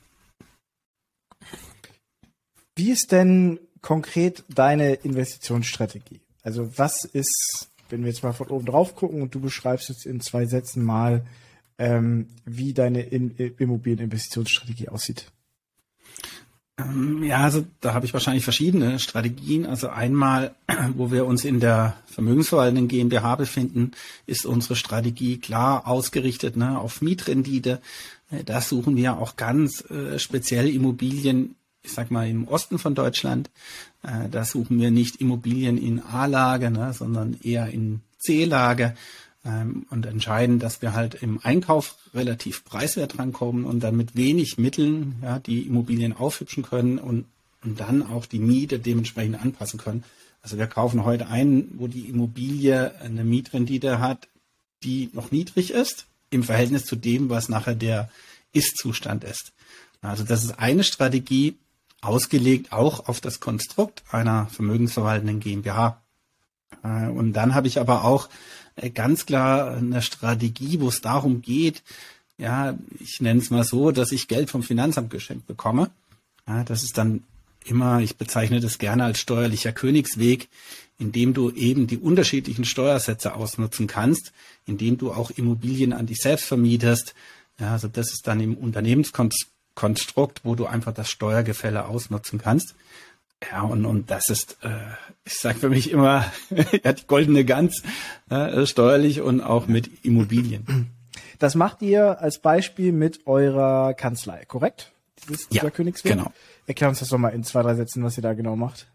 [2.76, 6.20] Wie ist denn konkret deine Investitionsstrategie?
[6.42, 10.04] Also was ist wenn wir jetzt mal von oben drauf gucken und du beschreibst jetzt
[10.04, 11.24] in zwei Sätzen mal,
[11.78, 15.26] ähm, wie deine in Immobilieninvestitionsstrategie aussieht.
[16.76, 19.64] Ähm, ja, also da habe ich wahrscheinlich verschiedene Strategien.
[19.64, 20.56] Also einmal,
[20.96, 23.92] wo wir uns in der vermögensverwaltenden GmbH befinden,
[24.26, 27.80] ist unsere Strategie klar ausgerichtet ne, auf Mietrendite.
[28.32, 31.54] Äh, da suchen wir auch ganz äh, speziell Immobilien
[31.84, 33.50] ich sag mal, im Osten von Deutschland.
[34.02, 38.94] Äh, da suchen wir nicht Immobilien in A-Lage, ne, sondern eher in C-Lage
[39.44, 44.58] ähm, und entscheiden, dass wir halt im Einkauf relativ preiswert rankommen und dann mit wenig
[44.58, 47.26] Mitteln ja, die Immobilien aufhübschen können und,
[47.62, 50.04] und dann auch die Miete dementsprechend anpassen können.
[50.40, 54.28] Also wir kaufen heute ein, wo die Immobilie eine Mietrendite hat,
[54.82, 58.10] die noch niedrig ist im Verhältnis zu dem, was nachher der
[58.52, 59.52] Ist-Zustand ist.
[60.02, 61.56] Also das ist eine Strategie,
[62.04, 66.02] ausgelegt auch auf das Konstrukt einer vermögensverwaltenden GmbH.
[66.82, 68.28] Äh, und dann habe ich aber auch
[68.76, 71.82] äh, ganz klar eine Strategie, wo es darum geht,
[72.36, 75.90] ja, ich nenne es mal so, dass ich Geld vom Finanzamt geschenkt bekomme.
[76.46, 77.22] Ja, das ist dann
[77.64, 80.48] immer, ich bezeichne das gerne als steuerlicher Königsweg,
[80.98, 84.32] indem du eben die unterschiedlichen Steuersätze ausnutzen kannst,
[84.66, 87.14] indem du auch Immobilien an dich selbst vermietest.
[87.58, 92.74] Ja, also das ist dann im Unternehmenskonstrukt Konstrukt, wo du einfach das Steuergefälle ausnutzen kannst.
[93.50, 94.70] Ja, und, und das ist, äh,
[95.24, 96.24] ich sage für mich immer,
[96.84, 97.82] ja, die goldene Gans,
[98.30, 100.90] äh, steuerlich und auch mit Immobilien.
[101.38, 104.92] Das macht ihr als Beispiel mit eurer Kanzlei, korrekt?
[105.28, 106.12] Dieses, ja, Königsweg?
[106.12, 106.32] genau.
[106.66, 108.86] Erklär uns das doch mal in zwei, drei Sätzen, was ihr da genau macht.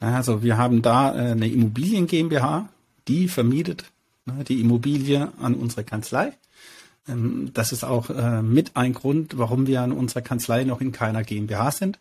[0.00, 2.68] Also wir haben da äh, eine Immobilien GmbH,
[3.08, 3.84] die vermietet
[4.26, 6.32] ne, die Immobilie an unsere Kanzlei.
[7.08, 10.92] Ähm, das ist auch äh, mit ein Grund, warum wir an unserer Kanzlei noch in
[10.92, 11.98] keiner GmbH sind,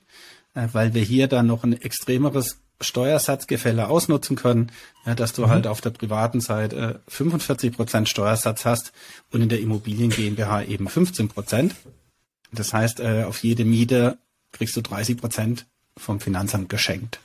[0.53, 4.69] äh, weil wir hier dann noch ein extremeres Steuersatzgefälle ausnutzen können,
[5.15, 5.49] dass du mhm.
[5.49, 8.91] halt auf der privaten Seite 45 Prozent Steuersatz hast
[9.31, 11.75] und in der Immobilien GmbH eben 15 Prozent.
[12.51, 14.17] Das heißt, äh, auf jede Miete
[14.51, 15.65] kriegst du 30 Prozent
[15.97, 17.19] vom Finanzamt geschenkt.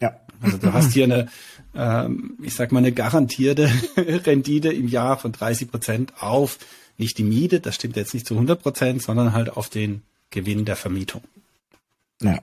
[0.00, 0.16] Ja.
[0.40, 1.28] Also du hast hier eine,
[1.74, 6.58] ähm, ich sag mal, eine garantierte Rendite im Jahr von 30 Prozent auf
[6.98, 10.64] nicht die Miete, das stimmt jetzt nicht zu 100 Prozent, sondern halt auf den Gewinn
[10.64, 11.22] der Vermietung.
[12.20, 12.40] Ja.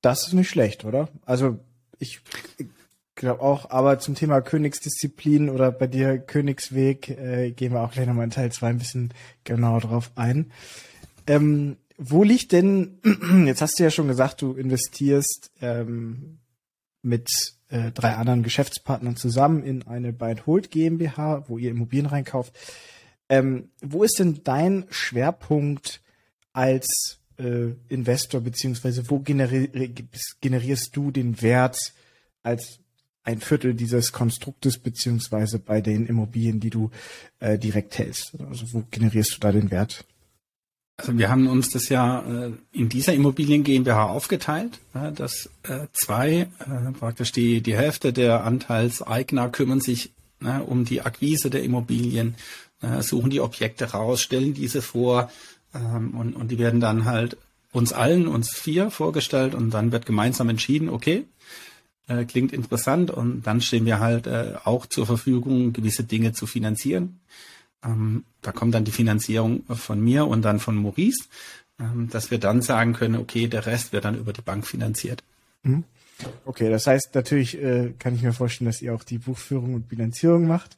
[0.00, 1.08] Das ist nicht schlecht, oder?
[1.26, 1.58] Also
[1.98, 2.20] ich
[3.14, 8.06] glaube auch, aber zum Thema Königsdisziplin oder bei dir Königsweg äh, gehen wir auch gleich
[8.06, 9.12] nochmal in Teil 2 ein bisschen
[9.44, 10.52] genauer drauf ein.
[11.26, 13.00] Ähm, wo liegt denn,
[13.46, 16.38] jetzt hast du ja schon gesagt, du investierst ähm,
[17.02, 22.56] mit äh, drei anderen Geschäftspartnern zusammen in eine Buy Hold GmbH, wo ihr Immobilien reinkauft.
[23.28, 26.00] Ähm, wo ist denn dein Schwerpunkt
[26.52, 29.94] als äh, Investor, beziehungsweise wo generi
[30.40, 31.78] generierst du den Wert
[32.42, 32.78] als
[33.22, 36.90] ein Viertel dieses Konstruktes, beziehungsweise bei den Immobilien, die du
[37.40, 38.32] äh, direkt hältst?
[38.48, 40.06] Also wo generierst du da den Wert?
[40.98, 45.86] Also wir haben uns das ja äh, in dieser Immobilien GmbH aufgeteilt, äh, dass äh,
[45.92, 51.62] zwei, äh, praktisch die, die Hälfte der Anteilseigner kümmern sich ne, um die Akquise der
[51.62, 52.34] Immobilien,
[52.82, 55.30] äh, suchen die Objekte raus, stellen diese vor
[55.72, 57.36] ähm, und, und die werden dann halt
[57.70, 61.26] uns allen, uns vier vorgestellt und dann wird gemeinsam entschieden, okay,
[62.08, 66.46] äh, klingt interessant und dann stehen wir halt äh, auch zur Verfügung, gewisse Dinge zu
[66.46, 67.20] finanzieren.
[67.84, 71.24] Ähm, da kommt dann die Finanzierung von mir und dann von Maurice,
[71.80, 75.22] ähm, dass wir dann sagen können, okay, der Rest wird dann über die Bank finanziert.
[75.62, 75.84] Mhm.
[76.44, 79.88] Okay, das heißt natürlich äh, kann ich mir vorstellen, dass ihr auch die Buchführung und
[79.88, 80.76] Bilanzierung macht.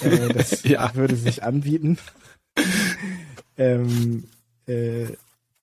[0.00, 0.94] Äh, das ja.
[0.94, 1.98] würde sich anbieten.
[3.56, 4.24] ähm,
[4.66, 5.06] äh,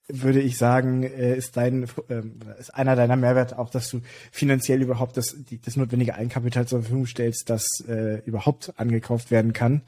[0.07, 4.81] würde ich sagen, äh, ist dein ähm, ist einer deiner Mehrwerte auch, dass du finanziell
[4.81, 9.81] überhaupt das, das notwendige Eigenkapital zur Verfügung stellst, das äh, überhaupt angekauft werden kann.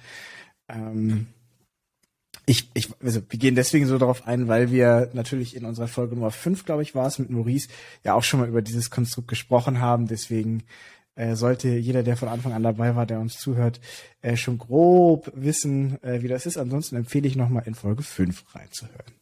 [0.67, 1.27] Ähm,
[2.45, 6.15] ich, ich, also wir gehen deswegen so darauf ein, weil wir natürlich in unserer Folge
[6.15, 7.69] Nummer 5, glaube ich, war es, mit Maurice
[8.03, 10.07] ja auch schon mal über dieses Konstrukt gesprochen haben.
[10.07, 10.63] Deswegen
[11.15, 13.79] äh, sollte jeder, der von Anfang an dabei war, der uns zuhört,
[14.21, 16.57] äh, schon grob wissen, äh, wie das ist.
[16.57, 19.13] Ansonsten empfehle ich nochmal in Folge 5 reinzuhören.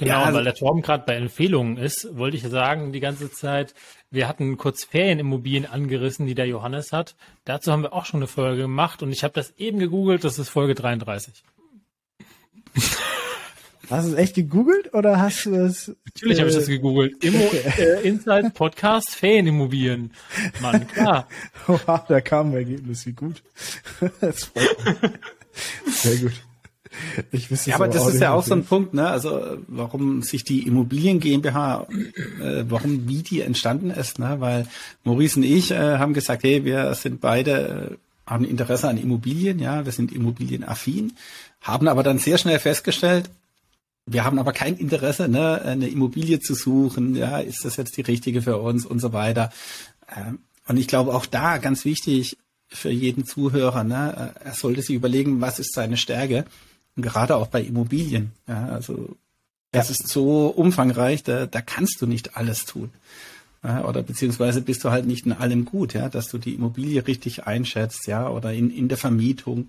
[0.00, 3.30] Genau, ja, also, weil der Torben gerade bei Empfehlungen ist, wollte ich sagen, die ganze
[3.30, 3.74] Zeit,
[4.10, 7.16] wir hatten kurz Ferienimmobilien angerissen, die der Johannes hat.
[7.44, 10.38] Dazu haben wir auch schon eine Folge gemacht und ich habe das eben gegoogelt, das
[10.38, 11.44] ist Folge 33.
[13.90, 15.94] Hast du es echt gegoogelt oder hast du es?
[16.06, 17.22] Natürlich äh, habe ich das gegoogelt.
[17.22, 20.14] Immo, äh, Inside Podcast Ferienimmobilien.
[20.62, 21.28] Mann, klar.
[21.66, 23.42] Wow, da kam ein Ergebnis, wie gut.
[25.84, 26.32] Sehr gut.
[27.30, 29.08] Ich wüsste ja, aber das ist ja auch so ein Punkt, ne?
[29.08, 31.86] Also warum sich die Immobilien GmbH,
[32.42, 34.36] äh, warum wie die entstanden ist, ne?
[34.40, 34.66] Weil
[35.04, 37.96] Maurice und ich äh, haben gesagt, hey, wir sind beide äh,
[38.30, 41.12] haben Interesse an Immobilien, ja, wir sind immobilienaffin,
[41.60, 43.28] haben aber dann sehr schnell festgestellt,
[44.06, 48.02] wir haben aber kein Interesse, ne, eine Immobilie zu suchen, ja, ist das jetzt die
[48.02, 49.50] richtige für uns und so weiter.
[50.16, 52.36] Ähm, und ich glaube auch da ganz wichtig
[52.68, 56.44] für jeden Zuhörer, ne, er sollte sich überlegen, was ist seine Stärke
[57.02, 58.32] gerade auch bei Immobilien.
[58.48, 59.16] Ja, also
[59.72, 59.92] das ja.
[59.92, 62.90] ist so umfangreich, da, da kannst du nicht alles tun.
[63.62, 67.06] Ja, oder beziehungsweise bist du halt nicht in allem gut, ja, dass du die Immobilie
[67.06, 69.68] richtig einschätzt, ja, oder in, in der Vermietung.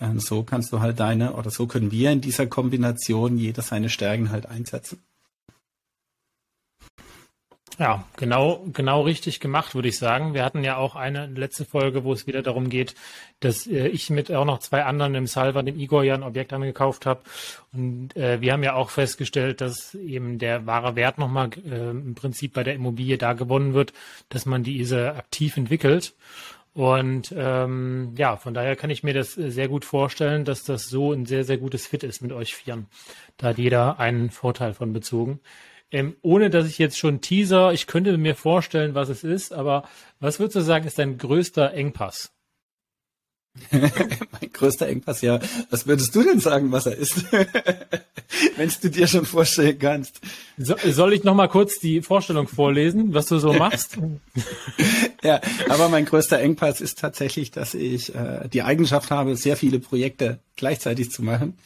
[0.00, 3.88] Ähm, so kannst du halt deine, oder so können wir in dieser Kombination jeder seine
[3.88, 4.98] Stärken halt einsetzen.
[7.78, 10.34] Ja, genau, genau richtig gemacht, würde ich sagen.
[10.34, 12.94] Wir hatten ja auch eine letzte Folge, wo es wieder darum geht,
[13.40, 16.52] dass äh, ich mit auch noch zwei anderen im Salva, dem Igor, ja ein Objekt
[16.52, 17.22] angekauft habe.
[17.72, 22.14] Und äh, wir haben ja auch festgestellt, dass eben der wahre Wert nochmal äh, im
[22.14, 23.94] Prinzip bei der Immobilie da gewonnen wird,
[24.28, 26.14] dass man diese aktiv entwickelt.
[26.72, 31.12] Und ähm, ja, von daher kann ich mir das sehr gut vorstellen, dass das so
[31.12, 32.86] ein sehr, sehr gutes Fit ist mit euch Vieren.
[33.38, 35.40] Da hat jeder einen Vorteil von bezogen.
[35.92, 39.88] Ähm, ohne dass ich jetzt schon teaser, ich könnte mir vorstellen, was es ist, aber
[40.20, 42.32] was würdest du sagen, ist dein größter Engpass?
[43.72, 45.40] mein größter Engpass, ja.
[45.70, 47.24] Was würdest du denn sagen, was er ist?
[48.56, 50.20] Wenn du dir schon vorstellen kannst.
[50.56, 53.98] So, soll ich noch mal kurz die Vorstellung vorlesen, was du so machst?
[55.22, 59.80] ja, aber mein größter Engpass ist tatsächlich, dass ich äh, die Eigenschaft habe, sehr viele
[59.80, 61.58] Projekte gleichzeitig zu machen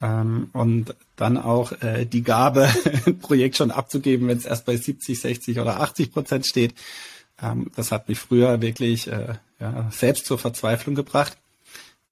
[0.00, 2.68] ähm, und dann auch äh, die Gabe,
[3.06, 6.74] ein Projekt schon abzugeben, wenn es erst bei 70, 60 oder 80 Prozent steht.
[7.42, 11.36] Ähm, das hat mich früher wirklich äh, ja, selbst zur Verzweiflung gebracht.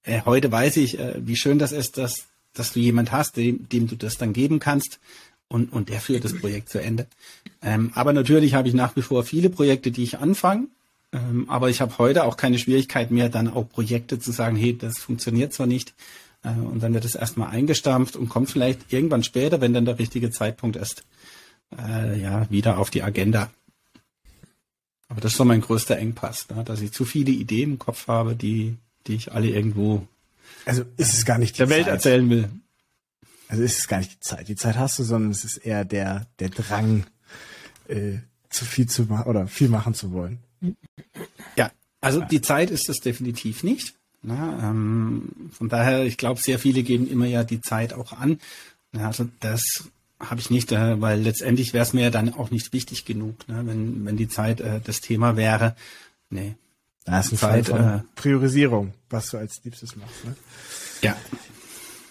[0.02, 3.68] Äh, heute weiß ich, äh, wie schön das ist, dass, dass du jemand hast, dem,
[3.68, 4.98] dem du das dann geben kannst
[5.48, 7.06] und, und der führt das Projekt zu Ende.
[7.62, 10.66] Ähm, aber natürlich habe ich nach wie vor viele Projekte, die ich anfange.
[11.12, 14.76] Ähm, aber ich habe heute auch keine Schwierigkeit mehr, dann auch Projekte zu sagen, hey,
[14.76, 15.94] das funktioniert zwar nicht,
[16.50, 20.30] und dann wird es erstmal eingestampft und kommt vielleicht irgendwann später, wenn dann der richtige
[20.30, 21.04] Zeitpunkt ist,
[21.76, 23.50] äh, ja, wieder auf die Agenda.
[25.08, 26.64] Aber das ist so mein größter Engpass, ne?
[26.64, 30.06] dass ich zu viele Ideen im Kopf habe, die, die ich alle irgendwo
[30.64, 31.76] also ist es gar nicht der Zeit.
[31.76, 32.48] Welt erzählen will.
[33.48, 34.48] Also ist es gar nicht die Zeit.
[34.48, 37.06] Die Zeit hast du, sondern es ist eher der, der Drang,
[37.88, 40.38] äh, zu viel zu machen oder viel machen zu wollen.
[41.56, 43.94] Ja, also die Zeit ist es definitiv nicht.
[44.26, 48.40] Na, ähm, von daher, ich glaube, sehr viele geben immer ja die Zeit auch an.
[48.92, 52.72] Also das habe ich nicht, äh, weil letztendlich wäre es mir ja dann auch nicht
[52.72, 53.62] wichtig genug, ne?
[53.64, 55.76] wenn, wenn die Zeit äh, das Thema wäre.
[56.28, 56.56] Nee.
[57.04, 60.24] Das ist eine Zeit, von äh, Priorisierung, was du als Liebstes machst.
[60.24, 60.34] Ne?
[61.02, 61.16] Ja.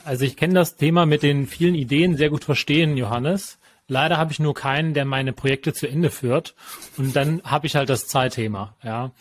[0.05, 3.57] Also ich kenne das Thema mit den vielen Ideen sehr gut verstehen, Johannes.
[3.89, 6.55] Leider habe ich nur keinen, der meine Projekte zu Ende führt.
[6.95, 9.11] Und dann habe ich halt das Zeitthema, ja.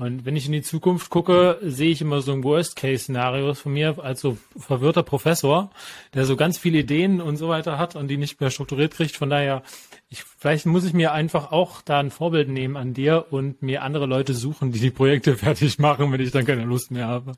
[0.00, 4.02] Und wenn ich in die Zukunft gucke, sehe ich immer so ein Worst-Case-Szenario von mir
[4.02, 5.70] als so verwirrter Professor,
[6.14, 9.14] der so ganz viele Ideen und so weiter hat und die nicht mehr strukturiert kriegt.
[9.14, 9.62] Von daher,
[10.08, 13.82] ich, vielleicht muss ich mir einfach auch da ein Vorbild nehmen an dir und mir
[13.82, 17.34] andere Leute suchen, die die Projekte fertig machen, wenn ich dann keine Lust mehr habe.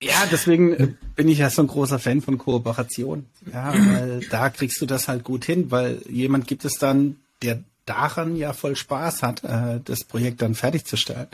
[0.00, 3.26] Ja, deswegen äh, bin ich ja so ein großer Fan von Kooperation.
[3.52, 7.62] Ja, weil da kriegst du das halt gut hin, weil jemand gibt es dann, der
[7.88, 11.28] daran ja voll Spaß hat, äh, das Projekt dann fertigzustellen.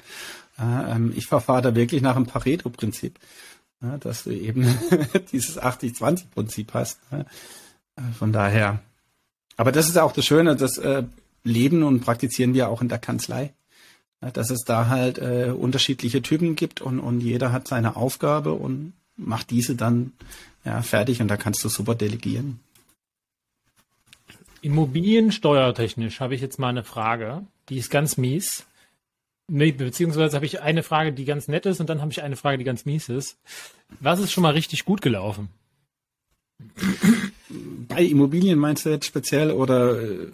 [0.58, 3.18] Äh, ähm, ich verfahre da wirklich nach dem Pareto-Prinzip,
[3.82, 4.62] äh, dass du eben
[5.32, 7.00] dieses 80-20-Prinzip hast.
[7.12, 7.26] Ne?
[7.96, 8.80] Äh, von daher.
[9.56, 11.04] Aber das ist auch das Schöne, das äh,
[11.42, 13.52] leben und praktizieren wir auch in der Kanzlei.
[14.32, 18.94] dass es da halt äh, unterschiedliche Typen gibt und, und jeder hat seine Aufgabe und
[19.16, 20.12] macht diese dann
[20.64, 22.60] ja, fertig und da kannst du super delegieren.
[24.64, 28.64] Immobiliensteuertechnisch habe ich jetzt mal eine Frage, die ist ganz mies.
[29.46, 32.36] Nee, beziehungsweise habe ich eine Frage, die ganz nett ist und dann habe ich eine
[32.36, 33.36] Frage, die ganz mies ist.
[34.00, 35.50] Was ist schon mal richtig gut gelaufen?
[37.88, 40.32] Bei Immobilien meinst du jetzt speziell oder äh,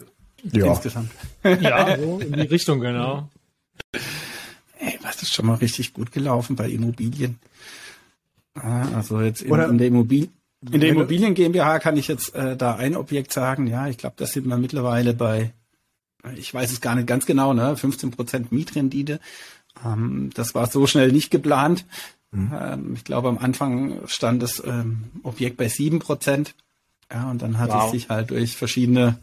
[0.53, 0.67] ja.
[0.67, 1.11] insgesamt?
[1.43, 3.27] Ja, so in die Richtung, genau.
[4.79, 7.37] Ey, was ist schon mal richtig gut gelaufen bei Immobilien?
[8.53, 10.29] Ah, also jetzt in, in der Immobilie
[10.69, 13.65] In der Immobilien GmbH kann ich jetzt äh, da ein Objekt sagen.
[13.65, 15.53] Ja, ich glaube, das sind wir mittlerweile bei,
[16.35, 19.19] ich weiß es gar nicht ganz genau, ne, 15 Prozent Mietrendite.
[19.83, 21.85] Ähm, das war so schnell nicht geplant.
[22.31, 22.51] Mhm.
[22.53, 26.53] Ähm, ich glaube, am Anfang stand das ähm, Objekt bei sieben Prozent.
[27.11, 27.85] Ja, und dann hat wow.
[27.85, 29.17] es sich halt durch verschiedene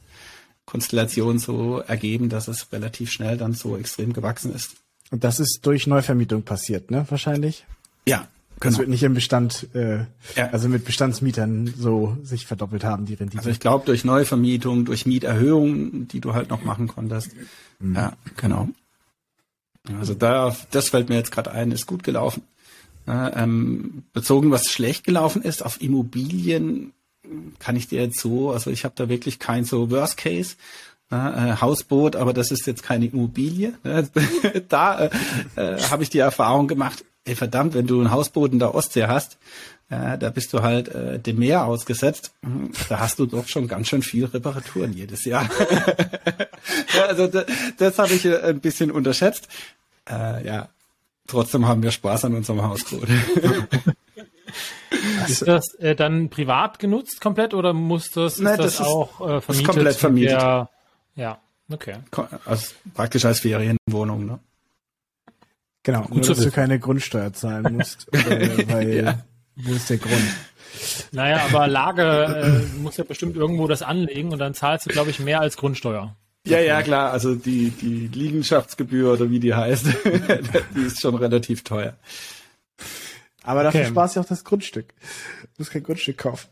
[0.66, 4.76] Konstellationen so ergeben, dass es relativ schnell dann so extrem gewachsen ist.
[5.10, 7.06] Und das ist durch Neuvermietung passiert, ne?
[7.08, 7.64] Wahrscheinlich?
[8.06, 8.28] Ja,
[8.60, 8.70] Genau.
[8.70, 9.98] Das wird nicht im Bestand, äh,
[10.34, 10.48] ja.
[10.50, 13.38] also mit Bestandsmietern so sich verdoppelt haben, die Rendite.
[13.38, 17.30] Also ich glaube durch Neuvermietung, durch Mieterhöhungen, die du halt noch machen konntest.
[17.78, 17.94] Mhm.
[17.94, 18.68] Ja, genau.
[19.98, 22.42] Also da, das fällt mir jetzt gerade ein, ist gut gelaufen.
[23.06, 26.92] Ja, ähm, bezogen, was schlecht gelaufen ist, auf Immobilien
[27.58, 30.56] kann ich dir jetzt so, also ich habe da wirklich kein so Worst Case.
[31.10, 33.72] Ja, äh, Hausboot, aber das ist jetzt keine Immobilie.
[34.68, 35.10] da äh,
[35.56, 39.06] äh, habe ich die Erfahrung gemacht, ey verdammt, wenn du ein Hausboot in der Ostsee
[39.06, 39.38] hast,
[39.90, 42.32] äh, da bist du halt äh, dem Meer ausgesetzt.
[42.88, 45.48] Da hast du doch schon ganz schön viel Reparaturen jedes Jahr.
[46.94, 47.46] ja, also das,
[47.78, 49.48] das habe ich äh, ein bisschen unterschätzt.
[50.08, 50.68] Äh, ja,
[51.26, 53.08] trotzdem haben wir Spaß an unserem Hausboot.
[55.28, 59.40] Ist das äh, dann privat genutzt komplett oder muss das, Nein, das, das auch äh,
[59.40, 59.48] vermietet?
[59.48, 60.40] Ist komplett vermietet.
[60.40, 60.70] Der,
[61.14, 61.38] ja,
[61.70, 61.96] okay.
[62.44, 64.38] Also praktisch als Ferienwohnung, ne?
[65.88, 69.24] Genau, Gut nur, dass du keine Grundsteuer zahlen musst, äh, weil ja.
[69.56, 70.20] wo ist der Grund?
[71.12, 75.08] Naja, aber Lage äh, muss ja bestimmt irgendwo das anlegen und dann zahlst du, glaube
[75.08, 76.14] ich, mehr als Grundsteuer.
[76.46, 77.10] Ja, ja, klar.
[77.10, 79.86] Also die, die Liegenschaftsgebühr oder wie die heißt,
[80.76, 81.94] die ist schon relativ teuer.
[83.42, 83.88] Aber dafür okay.
[83.88, 84.88] sparst du auch das Grundstück.
[85.40, 86.48] Du musst kein Grundstück kaufen.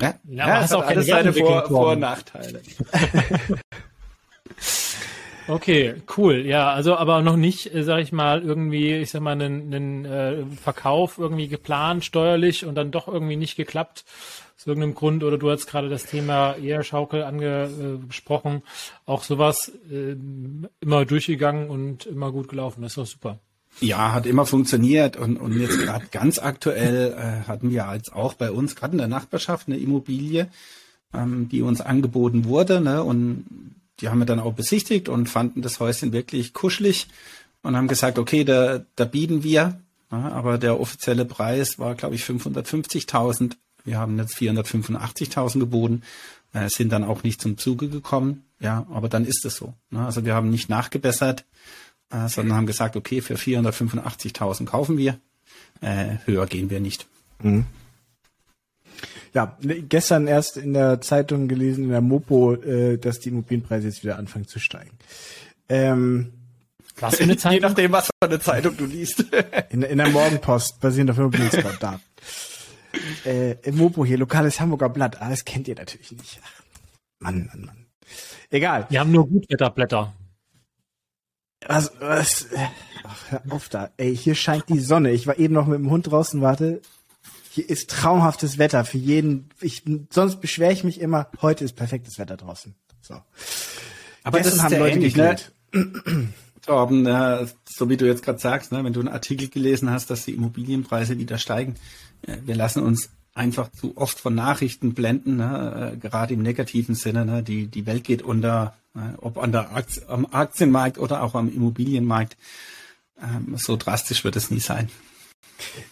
[0.00, 2.62] Ja, ja, ja hast auch keine seine Vor-, Vor und Nachteile.
[5.46, 6.46] Okay, cool.
[6.46, 10.04] Ja, also aber noch nicht, äh, sag ich mal, irgendwie, ich sag mal, einen, einen
[10.04, 14.04] äh, Verkauf irgendwie geplant, steuerlich und dann doch irgendwie nicht geklappt
[14.56, 15.22] aus irgendeinem Grund.
[15.22, 18.62] Oder du hast gerade das Thema Eherschaukel angesprochen.
[19.04, 20.16] Auch sowas äh,
[20.80, 22.82] immer durchgegangen und immer gut gelaufen.
[22.82, 23.38] Das ist doch super.
[23.80, 28.34] Ja, hat immer funktioniert und, und jetzt gerade ganz aktuell äh, hatten wir jetzt auch
[28.34, 30.46] bei uns gerade in der Nachbarschaft eine Immobilie,
[31.12, 33.44] ähm, die uns angeboten wurde ne, und
[34.00, 37.08] die haben wir dann auch besichtigt und fanden das Häuschen wirklich kuschelig
[37.62, 39.80] und haben gesagt, okay, da, da bieten wir,
[40.10, 43.56] ja, aber der offizielle Preis war, glaube ich, 550.000.
[43.84, 46.02] Wir haben jetzt 485.000 geboten,
[46.52, 48.44] äh, sind dann auch nicht zum Zuge gekommen.
[48.60, 49.74] Ja, aber dann ist es so.
[49.90, 50.04] Ne?
[50.04, 51.44] Also wir haben nicht nachgebessert,
[52.10, 55.18] äh, sondern haben gesagt, okay, für 485.000 kaufen wir,
[55.80, 57.06] äh, höher gehen wir nicht.
[57.42, 57.66] Mhm.
[59.32, 63.88] Ja, ne, gestern erst in der Zeitung gelesen, in der Mopo, äh, dass die Immobilienpreise
[63.88, 64.92] jetzt wieder anfangen zu steigen.
[65.68, 66.32] Ähm,
[67.00, 67.54] was für eine Zeitung?
[67.54, 69.24] Je nachdem, was für eine Zeitung du liest.
[69.70, 72.02] in, in der Morgenpost, basierend auf Immobilienscout-Daten.
[73.24, 75.20] äh, im Mopo hier, lokales Hamburger Blatt.
[75.20, 76.40] Ah, das kennt ihr natürlich nicht.
[76.44, 76.62] Ach,
[77.18, 77.86] Mann, Mann, Mann.
[78.50, 78.86] Egal.
[78.90, 80.12] Wir haben nur Gutwetterblätter.
[81.66, 82.46] Was, was?
[83.04, 83.90] Ach, hör auf da.
[83.96, 85.10] Ey, hier scheint die Sonne.
[85.10, 86.82] Ich war eben noch mit dem Hund draußen, warte
[87.54, 89.48] hier ist traumhaftes Wetter für jeden.
[89.60, 92.74] Ich, sonst beschwere ich mich immer, heute ist perfektes Wetter draußen.
[93.00, 93.14] So.
[94.24, 95.36] Aber Gestern das haben Leute ähnlich, ne?
[96.62, 100.10] Torben, äh, so wie du jetzt gerade sagst, ne, wenn du einen Artikel gelesen hast,
[100.10, 101.76] dass die Immobilienpreise wieder steigen,
[102.26, 106.96] äh, wir lassen uns einfach zu oft von Nachrichten blenden, ne, äh, gerade im negativen
[106.96, 107.24] Sinne.
[107.24, 111.36] Ne, die, die Welt geht unter, ne, ob an der Aktie, am Aktienmarkt oder auch
[111.36, 112.36] am Immobilienmarkt.
[113.22, 114.88] Ähm, so drastisch wird es nie sein.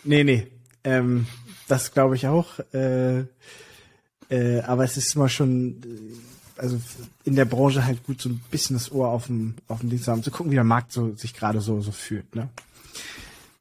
[0.03, 0.48] Nee, nee.
[0.83, 1.27] Ähm,
[1.68, 2.59] das glaube ich auch.
[2.72, 3.25] Äh,
[4.33, 6.81] äh, aber es ist immer schon, äh, also
[7.25, 10.01] in der Branche halt gut, so ein bisschen das Ohr auf dem, auf dem Ding
[10.01, 12.35] zu haben, zu gucken, wie der Markt so, sich gerade so, so fühlt.
[12.35, 12.48] Ne?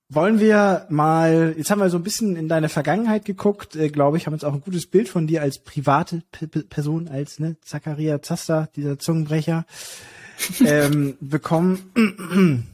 [0.07, 4.17] Wollen wir mal, jetzt haben wir so ein bisschen in deine Vergangenheit geguckt, äh, glaube
[4.17, 7.57] ich, haben uns auch ein gutes Bild von dir als private P Person, als ne,
[7.61, 9.65] Zachariah Zaster, dieser Zungenbrecher,
[10.65, 12.70] ähm, bekommen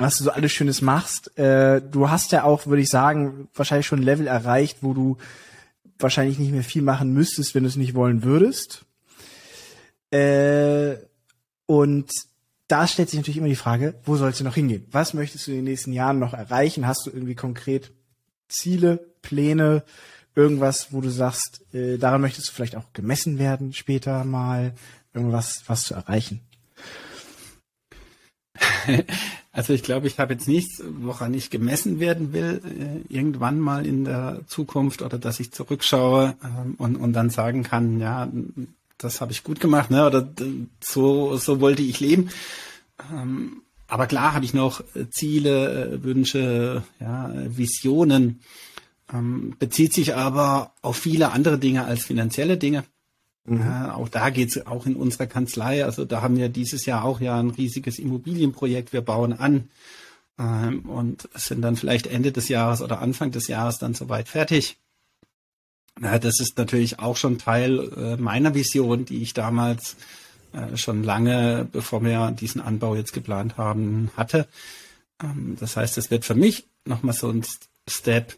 [0.00, 1.36] was du so alles Schönes machst.
[1.38, 5.18] Äh, du hast ja auch, würde ich sagen, wahrscheinlich schon ein Level erreicht, wo du
[5.98, 8.86] wahrscheinlich nicht mehr viel machen müsstest, wenn du es nicht wollen würdest.
[10.10, 10.96] Äh,
[11.66, 12.10] und
[12.66, 14.86] da stellt sich natürlich immer die Frage, wo sollst du noch hingehen?
[14.90, 16.86] Was möchtest du in den nächsten Jahren noch erreichen?
[16.86, 17.92] Hast du irgendwie konkret
[18.48, 19.84] Ziele, Pläne,
[20.34, 24.72] irgendwas, wo du sagst, äh, daran möchtest du vielleicht auch gemessen werden später mal,
[25.12, 26.40] irgendwas, was zu erreichen?
[29.52, 33.84] Also ich glaube, ich habe jetzt nichts, woran ich gemessen werden will, äh, irgendwann mal
[33.84, 38.30] in der Zukunft oder dass ich zurückschaue ähm, und, und dann sagen kann, ja,
[38.96, 40.06] das habe ich gut gemacht, ne?
[40.06, 40.28] Oder
[40.80, 42.30] so, so wollte ich leben.
[43.12, 48.40] Ähm, aber klar habe ich noch Ziele, äh, Wünsche, ja, Visionen.
[49.12, 52.84] ähm, bezieht sich aber auf viele andere Dinge als finanzielle Dinge.
[53.44, 53.60] Mhm.
[53.60, 55.84] Ja, auch da geht's auch in unserer Kanzlei.
[55.84, 58.92] Also da haben wir dieses Jahr auch ja ein riesiges Immobilienprojekt.
[58.92, 59.68] Wir bauen an
[60.38, 64.78] ähm, und sind dann vielleicht Ende des Jahres oder Anfang des Jahres dann soweit fertig.
[66.00, 69.96] Ja, das ist natürlich auch schon Teil äh, meiner Vision, die ich damals
[70.52, 74.48] äh, schon lange, bevor wir diesen Anbau jetzt geplant haben, hatte.
[75.22, 77.44] Ähm, das heißt, es wird für mich nochmal so ein
[77.88, 78.36] Step.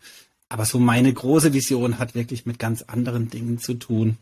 [0.49, 4.19] Aber so meine große Vision hat wirklich mit ganz anderen Dingen zu tun.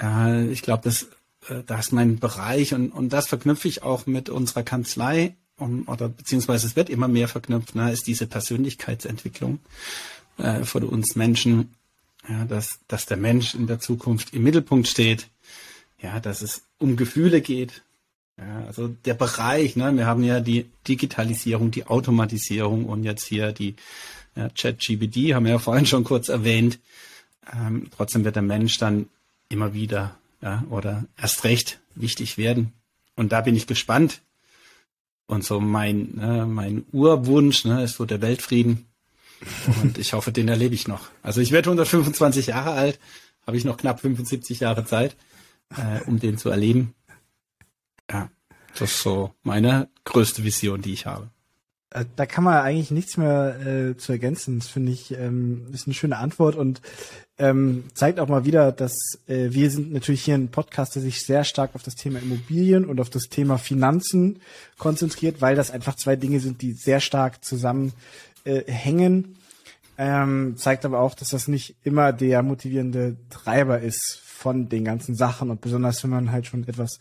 [0.00, 1.04] Äh, ich glaube, das,
[1.48, 5.88] äh, das ist mein Bereich und, und das verknüpfe ich auch mit unserer Kanzlei um,
[5.88, 9.58] oder beziehungsweise es wird immer mehr verknüpft, ne, ist diese Persönlichkeitsentwicklung
[10.38, 11.74] äh, von uns Menschen,
[12.28, 15.28] ja, dass, dass der Mensch in der Zukunft im Mittelpunkt steht,
[16.00, 17.82] ja, dass es um Gefühle geht.
[18.38, 23.52] Ja, also der Bereich, ne, wir haben ja die Digitalisierung, die Automatisierung und jetzt hier
[23.52, 23.76] die
[24.34, 26.78] ja, Chat-GBD, haben wir ja vorhin schon kurz erwähnt.
[27.50, 29.08] Ähm, trotzdem wird der Mensch dann
[29.48, 32.72] immer wieder ja, oder erst recht wichtig werden.
[33.14, 34.22] Und da bin ich gespannt.
[35.26, 38.86] Und so mein, ne, mein Urwunsch ne, ist so der Weltfrieden.
[39.82, 41.10] Und ich hoffe, den erlebe ich noch.
[41.22, 43.00] Also ich werde 125 Jahre alt,
[43.46, 45.16] habe ich noch knapp 75 Jahre Zeit,
[45.76, 46.94] äh, um den zu erleben.
[48.10, 48.30] Ja,
[48.72, 51.30] das ist so meine größte Vision, die ich habe.
[51.96, 54.58] Äh, da kann man eigentlich nichts mehr äh, zu ergänzen.
[54.58, 56.82] Das finde ich ähm, ist eine schöne Antwort und
[57.38, 58.94] ähm, zeigt auch mal wieder, dass
[59.26, 62.84] äh, wir sind natürlich hier ein Podcast, der sich sehr stark auf das Thema Immobilien
[62.84, 64.40] und auf das Thema Finanzen
[64.78, 67.94] konzentriert, weil das einfach zwei Dinge sind, die sehr stark zusammenhängen.
[69.24, 69.46] Äh,
[69.98, 75.14] ähm, zeigt aber auch, dass das nicht immer der motivierende Treiber ist von den ganzen
[75.14, 76.98] Sachen und besonders wenn man halt schon etwas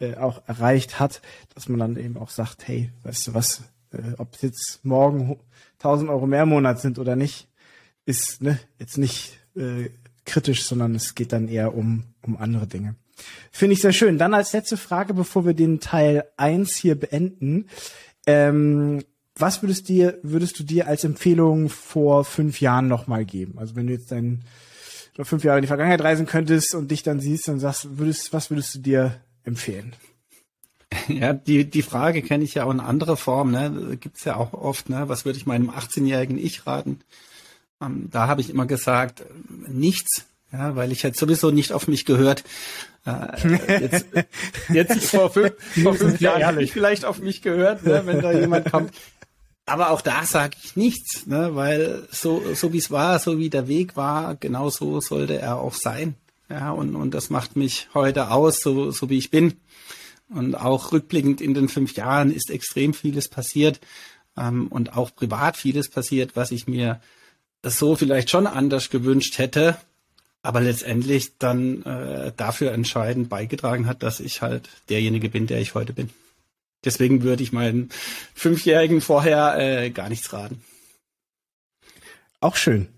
[0.00, 1.22] äh, auch erreicht hat,
[1.54, 3.62] dass man dann eben auch sagt, hey, weißt du was,
[3.96, 5.38] äh, ob es jetzt morgen
[5.78, 7.48] 1000 Euro mehr im Monat sind oder nicht,
[8.04, 9.90] ist ne, jetzt nicht äh,
[10.24, 12.96] kritisch, sondern es geht dann eher um, um andere Dinge.
[13.50, 14.18] Finde ich sehr schön.
[14.18, 17.68] Dann als letzte Frage, bevor wir den Teil eins hier beenden.
[18.26, 19.02] Ähm,
[19.38, 23.58] was würdest, dir, würdest du dir als Empfehlung vor fünf Jahren nochmal geben?
[23.58, 24.44] Also wenn du jetzt dein,
[25.22, 28.50] fünf Jahre in die Vergangenheit reisen könntest und dich dann siehst und sagst, würdest, was
[28.50, 29.94] würdest du dir empfehlen?
[31.08, 33.50] Ja, die, die Frage kenne ich ja auch in anderer Form.
[33.50, 33.96] Ne?
[34.00, 35.08] Gibt es ja auch oft, ne?
[35.08, 37.00] was würde ich meinem 18-jährigen Ich raten?
[37.80, 39.24] Ähm, da habe ich immer gesagt,
[39.68, 42.44] nichts, ja, weil ich hätte sowieso nicht auf mich gehört.
[43.04, 44.06] Äh, jetzt,
[44.68, 48.32] jetzt vor fünf, vor fünf Jahren hätte ich vielleicht auf mich gehört, ne, wenn da
[48.32, 48.94] jemand kommt.
[49.66, 53.50] Aber auch da sage ich nichts, ne, weil so, so wie es war, so wie
[53.50, 56.14] der Weg war, genau so sollte er auch sein.
[56.48, 59.54] Ja, und, und das macht mich heute aus, so, so wie ich bin.
[60.28, 63.80] Und auch rückblickend in den fünf Jahren ist extrem vieles passiert
[64.36, 67.00] ähm, und auch privat vieles passiert, was ich mir
[67.62, 69.76] so vielleicht schon anders gewünscht hätte,
[70.42, 75.74] aber letztendlich dann äh, dafür entscheidend beigetragen hat, dass ich halt derjenige bin, der ich
[75.74, 76.10] heute bin.
[76.84, 77.90] Deswegen würde ich meinen
[78.34, 80.62] Fünfjährigen vorher äh, gar nichts raten.
[82.40, 82.88] Auch schön.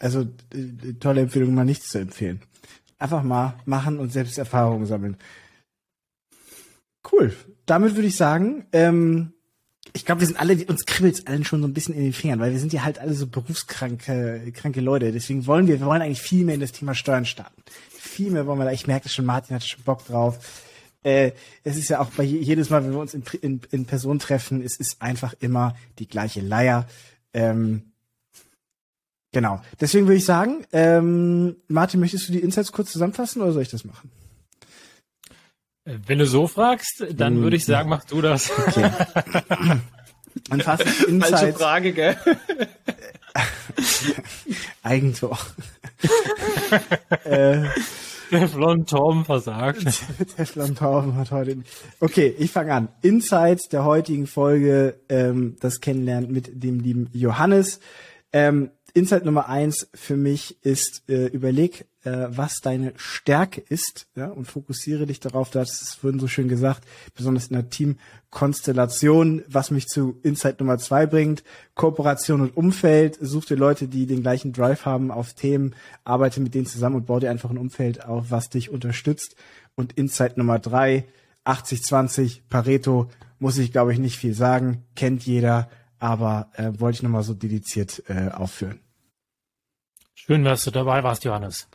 [0.00, 0.22] Also
[0.54, 2.40] äh, tolle Empfehlung, mal nichts zu empfehlen.
[2.98, 5.16] Einfach mal machen und selbst Erfahrungen sammeln.
[7.10, 7.34] Cool.
[7.66, 9.32] Damit würde ich sagen, ähm,
[9.92, 12.40] ich glaube, wir sind alle, uns kribbelt's allen schon so ein bisschen in den Fingern,
[12.40, 15.12] weil wir sind ja halt alle so berufskranke, kranke Leute.
[15.12, 17.62] Deswegen wollen wir, wir wollen eigentlich viel mehr in das Thema Steuern starten.
[17.90, 18.72] Viel mehr wollen wir da.
[18.72, 20.62] Ich merke das schon, Martin hat schon Bock drauf.
[21.04, 21.32] Äh,
[21.62, 24.62] es ist ja auch bei jedes Mal, wenn wir uns in, in, in Person treffen,
[24.62, 26.88] es ist einfach immer die gleiche Leier.
[27.34, 27.92] Ähm,
[29.32, 29.60] genau.
[29.80, 33.70] Deswegen würde ich sagen, ähm, Martin, möchtest du die Insights kurz zusammenfassen oder soll ich
[33.70, 34.10] das machen?
[35.84, 38.50] Wenn du so fragst, dann würde ich sagen, mach du das.
[38.50, 38.90] Okay.
[40.50, 41.40] Und fast Insights.
[41.40, 42.16] Falsche Frage, gell?
[44.82, 45.38] Eigentor.
[47.24, 47.62] äh,
[48.30, 49.84] Teflon Tom versagt.
[50.36, 51.58] Teflon Tom hat heute.
[52.00, 52.88] Okay, ich fange an.
[53.02, 57.80] Insights der heutigen Folge, ähm, das Kennenlernen mit dem lieben Johannes.
[58.32, 64.28] Ähm, Insight Nummer eins für mich ist, äh, überleg, äh, was deine Stärke ist, ja,
[64.28, 69.70] und fokussiere dich darauf, das ist vorhin so schön gesagt, besonders in der Teamkonstellation, was
[69.70, 71.42] mich zu Insight Nummer zwei bringt,
[71.74, 75.74] Kooperation und Umfeld, such dir Leute, die den gleichen Drive haben auf Themen,
[76.04, 79.36] arbeite mit denen zusammen und baue dir einfach ein Umfeld auf, was dich unterstützt.
[79.74, 81.06] Und Insight Nummer drei,
[81.44, 87.02] 80-20, Pareto, muss ich glaube ich nicht viel sagen, kennt jeder, aber äh, wollte ich
[87.02, 88.80] nochmal so dediziert äh, aufführen.
[90.14, 91.68] Schön, dass du dabei warst, Johannes.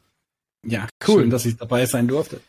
[0.66, 2.42] Ja, cool, Schön, dass ich dabei sein durfte.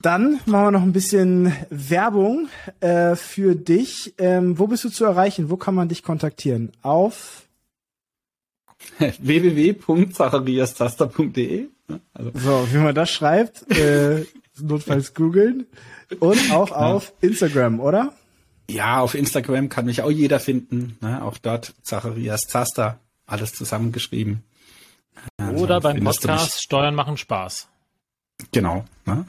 [0.00, 2.48] Dann machen wir noch ein bisschen Werbung
[2.80, 4.14] äh, für dich.
[4.18, 5.48] Ähm, wo bist du zu erreichen?
[5.50, 6.72] Wo kann man dich kontaktieren?
[6.82, 7.46] Auf
[8.98, 11.68] www.zachariastaster.de.
[12.12, 12.30] Also.
[12.34, 14.24] So, wie man das schreibt, äh,
[14.60, 15.66] notfalls googeln.
[16.20, 18.12] Und auch auf Instagram, oder?
[18.68, 20.98] Ja, auf Instagram kann mich auch jeder finden.
[21.00, 21.22] Ne?
[21.22, 24.42] Auch dort Zacharias Zaster, alles zusammengeschrieben.
[25.54, 27.68] Oder beim Podcast Steuern machen Spaß.
[28.52, 28.84] Genau.
[29.04, 29.26] Ne?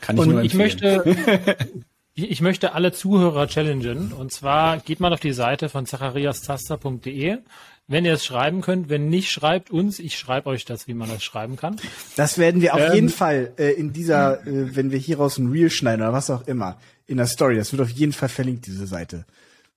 [0.00, 1.04] Kann ich Und nur ich möchte,
[2.14, 4.12] ich möchte alle Zuhörer challengen.
[4.12, 7.38] Und zwar geht mal auf die Seite von zachariastaster.de.
[7.86, 9.98] Wenn ihr es schreiben könnt, wenn nicht, schreibt uns.
[9.98, 11.76] Ich schreibe euch das, wie man das schreiben kann.
[12.16, 15.50] Das werden wir auf ähm, jeden Fall äh, in dieser, äh, wenn wir hieraus ein
[15.50, 17.56] Reel schneiden oder was auch immer, in der Story.
[17.56, 19.26] Das wird auf jeden Fall verlinkt, diese Seite.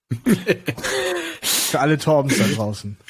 [1.71, 2.97] Für alle Torbens da draußen.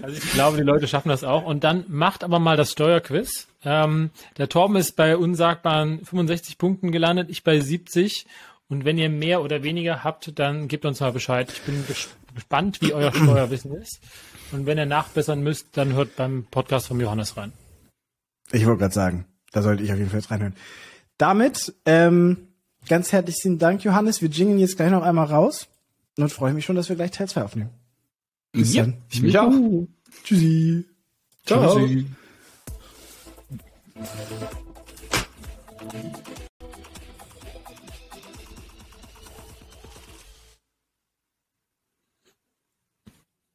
[0.00, 1.44] Also ich glaube, die Leute schaffen das auch.
[1.44, 3.48] Und dann macht aber mal das Steuerquiz.
[3.64, 8.26] Ähm, der Torben ist bei unsagbaren 65 Punkten gelandet, ich bei 70.
[8.68, 11.50] Und wenn ihr mehr oder weniger habt, dann gebt uns mal Bescheid.
[11.52, 11.84] Ich bin
[12.34, 13.98] gespannt, wie euer Steuerwissen ist.
[14.52, 17.52] Und wenn ihr nachbessern müsst, dann hört beim Podcast von Johannes rein.
[18.52, 20.54] Ich wollte gerade sagen, da sollte ich auf jeden Fall jetzt reinhören.
[21.18, 22.48] Damit ähm,
[22.88, 24.22] ganz herzlichen Dank, Johannes.
[24.22, 25.68] Wir jingeln jetzt gleich noch einmal raus
[26.16, 27.70] und freue mich schon, dass wir gleich Teil 2 aufnehmen.
[28.52, 29.02] Bis ja, dann.
[29.10, 29.52] ich mich auch.
[30.24, 30.84] Tschüssi.
[31.44, 31.78] Ciao.
[31.78, 32.06] Tschüssi.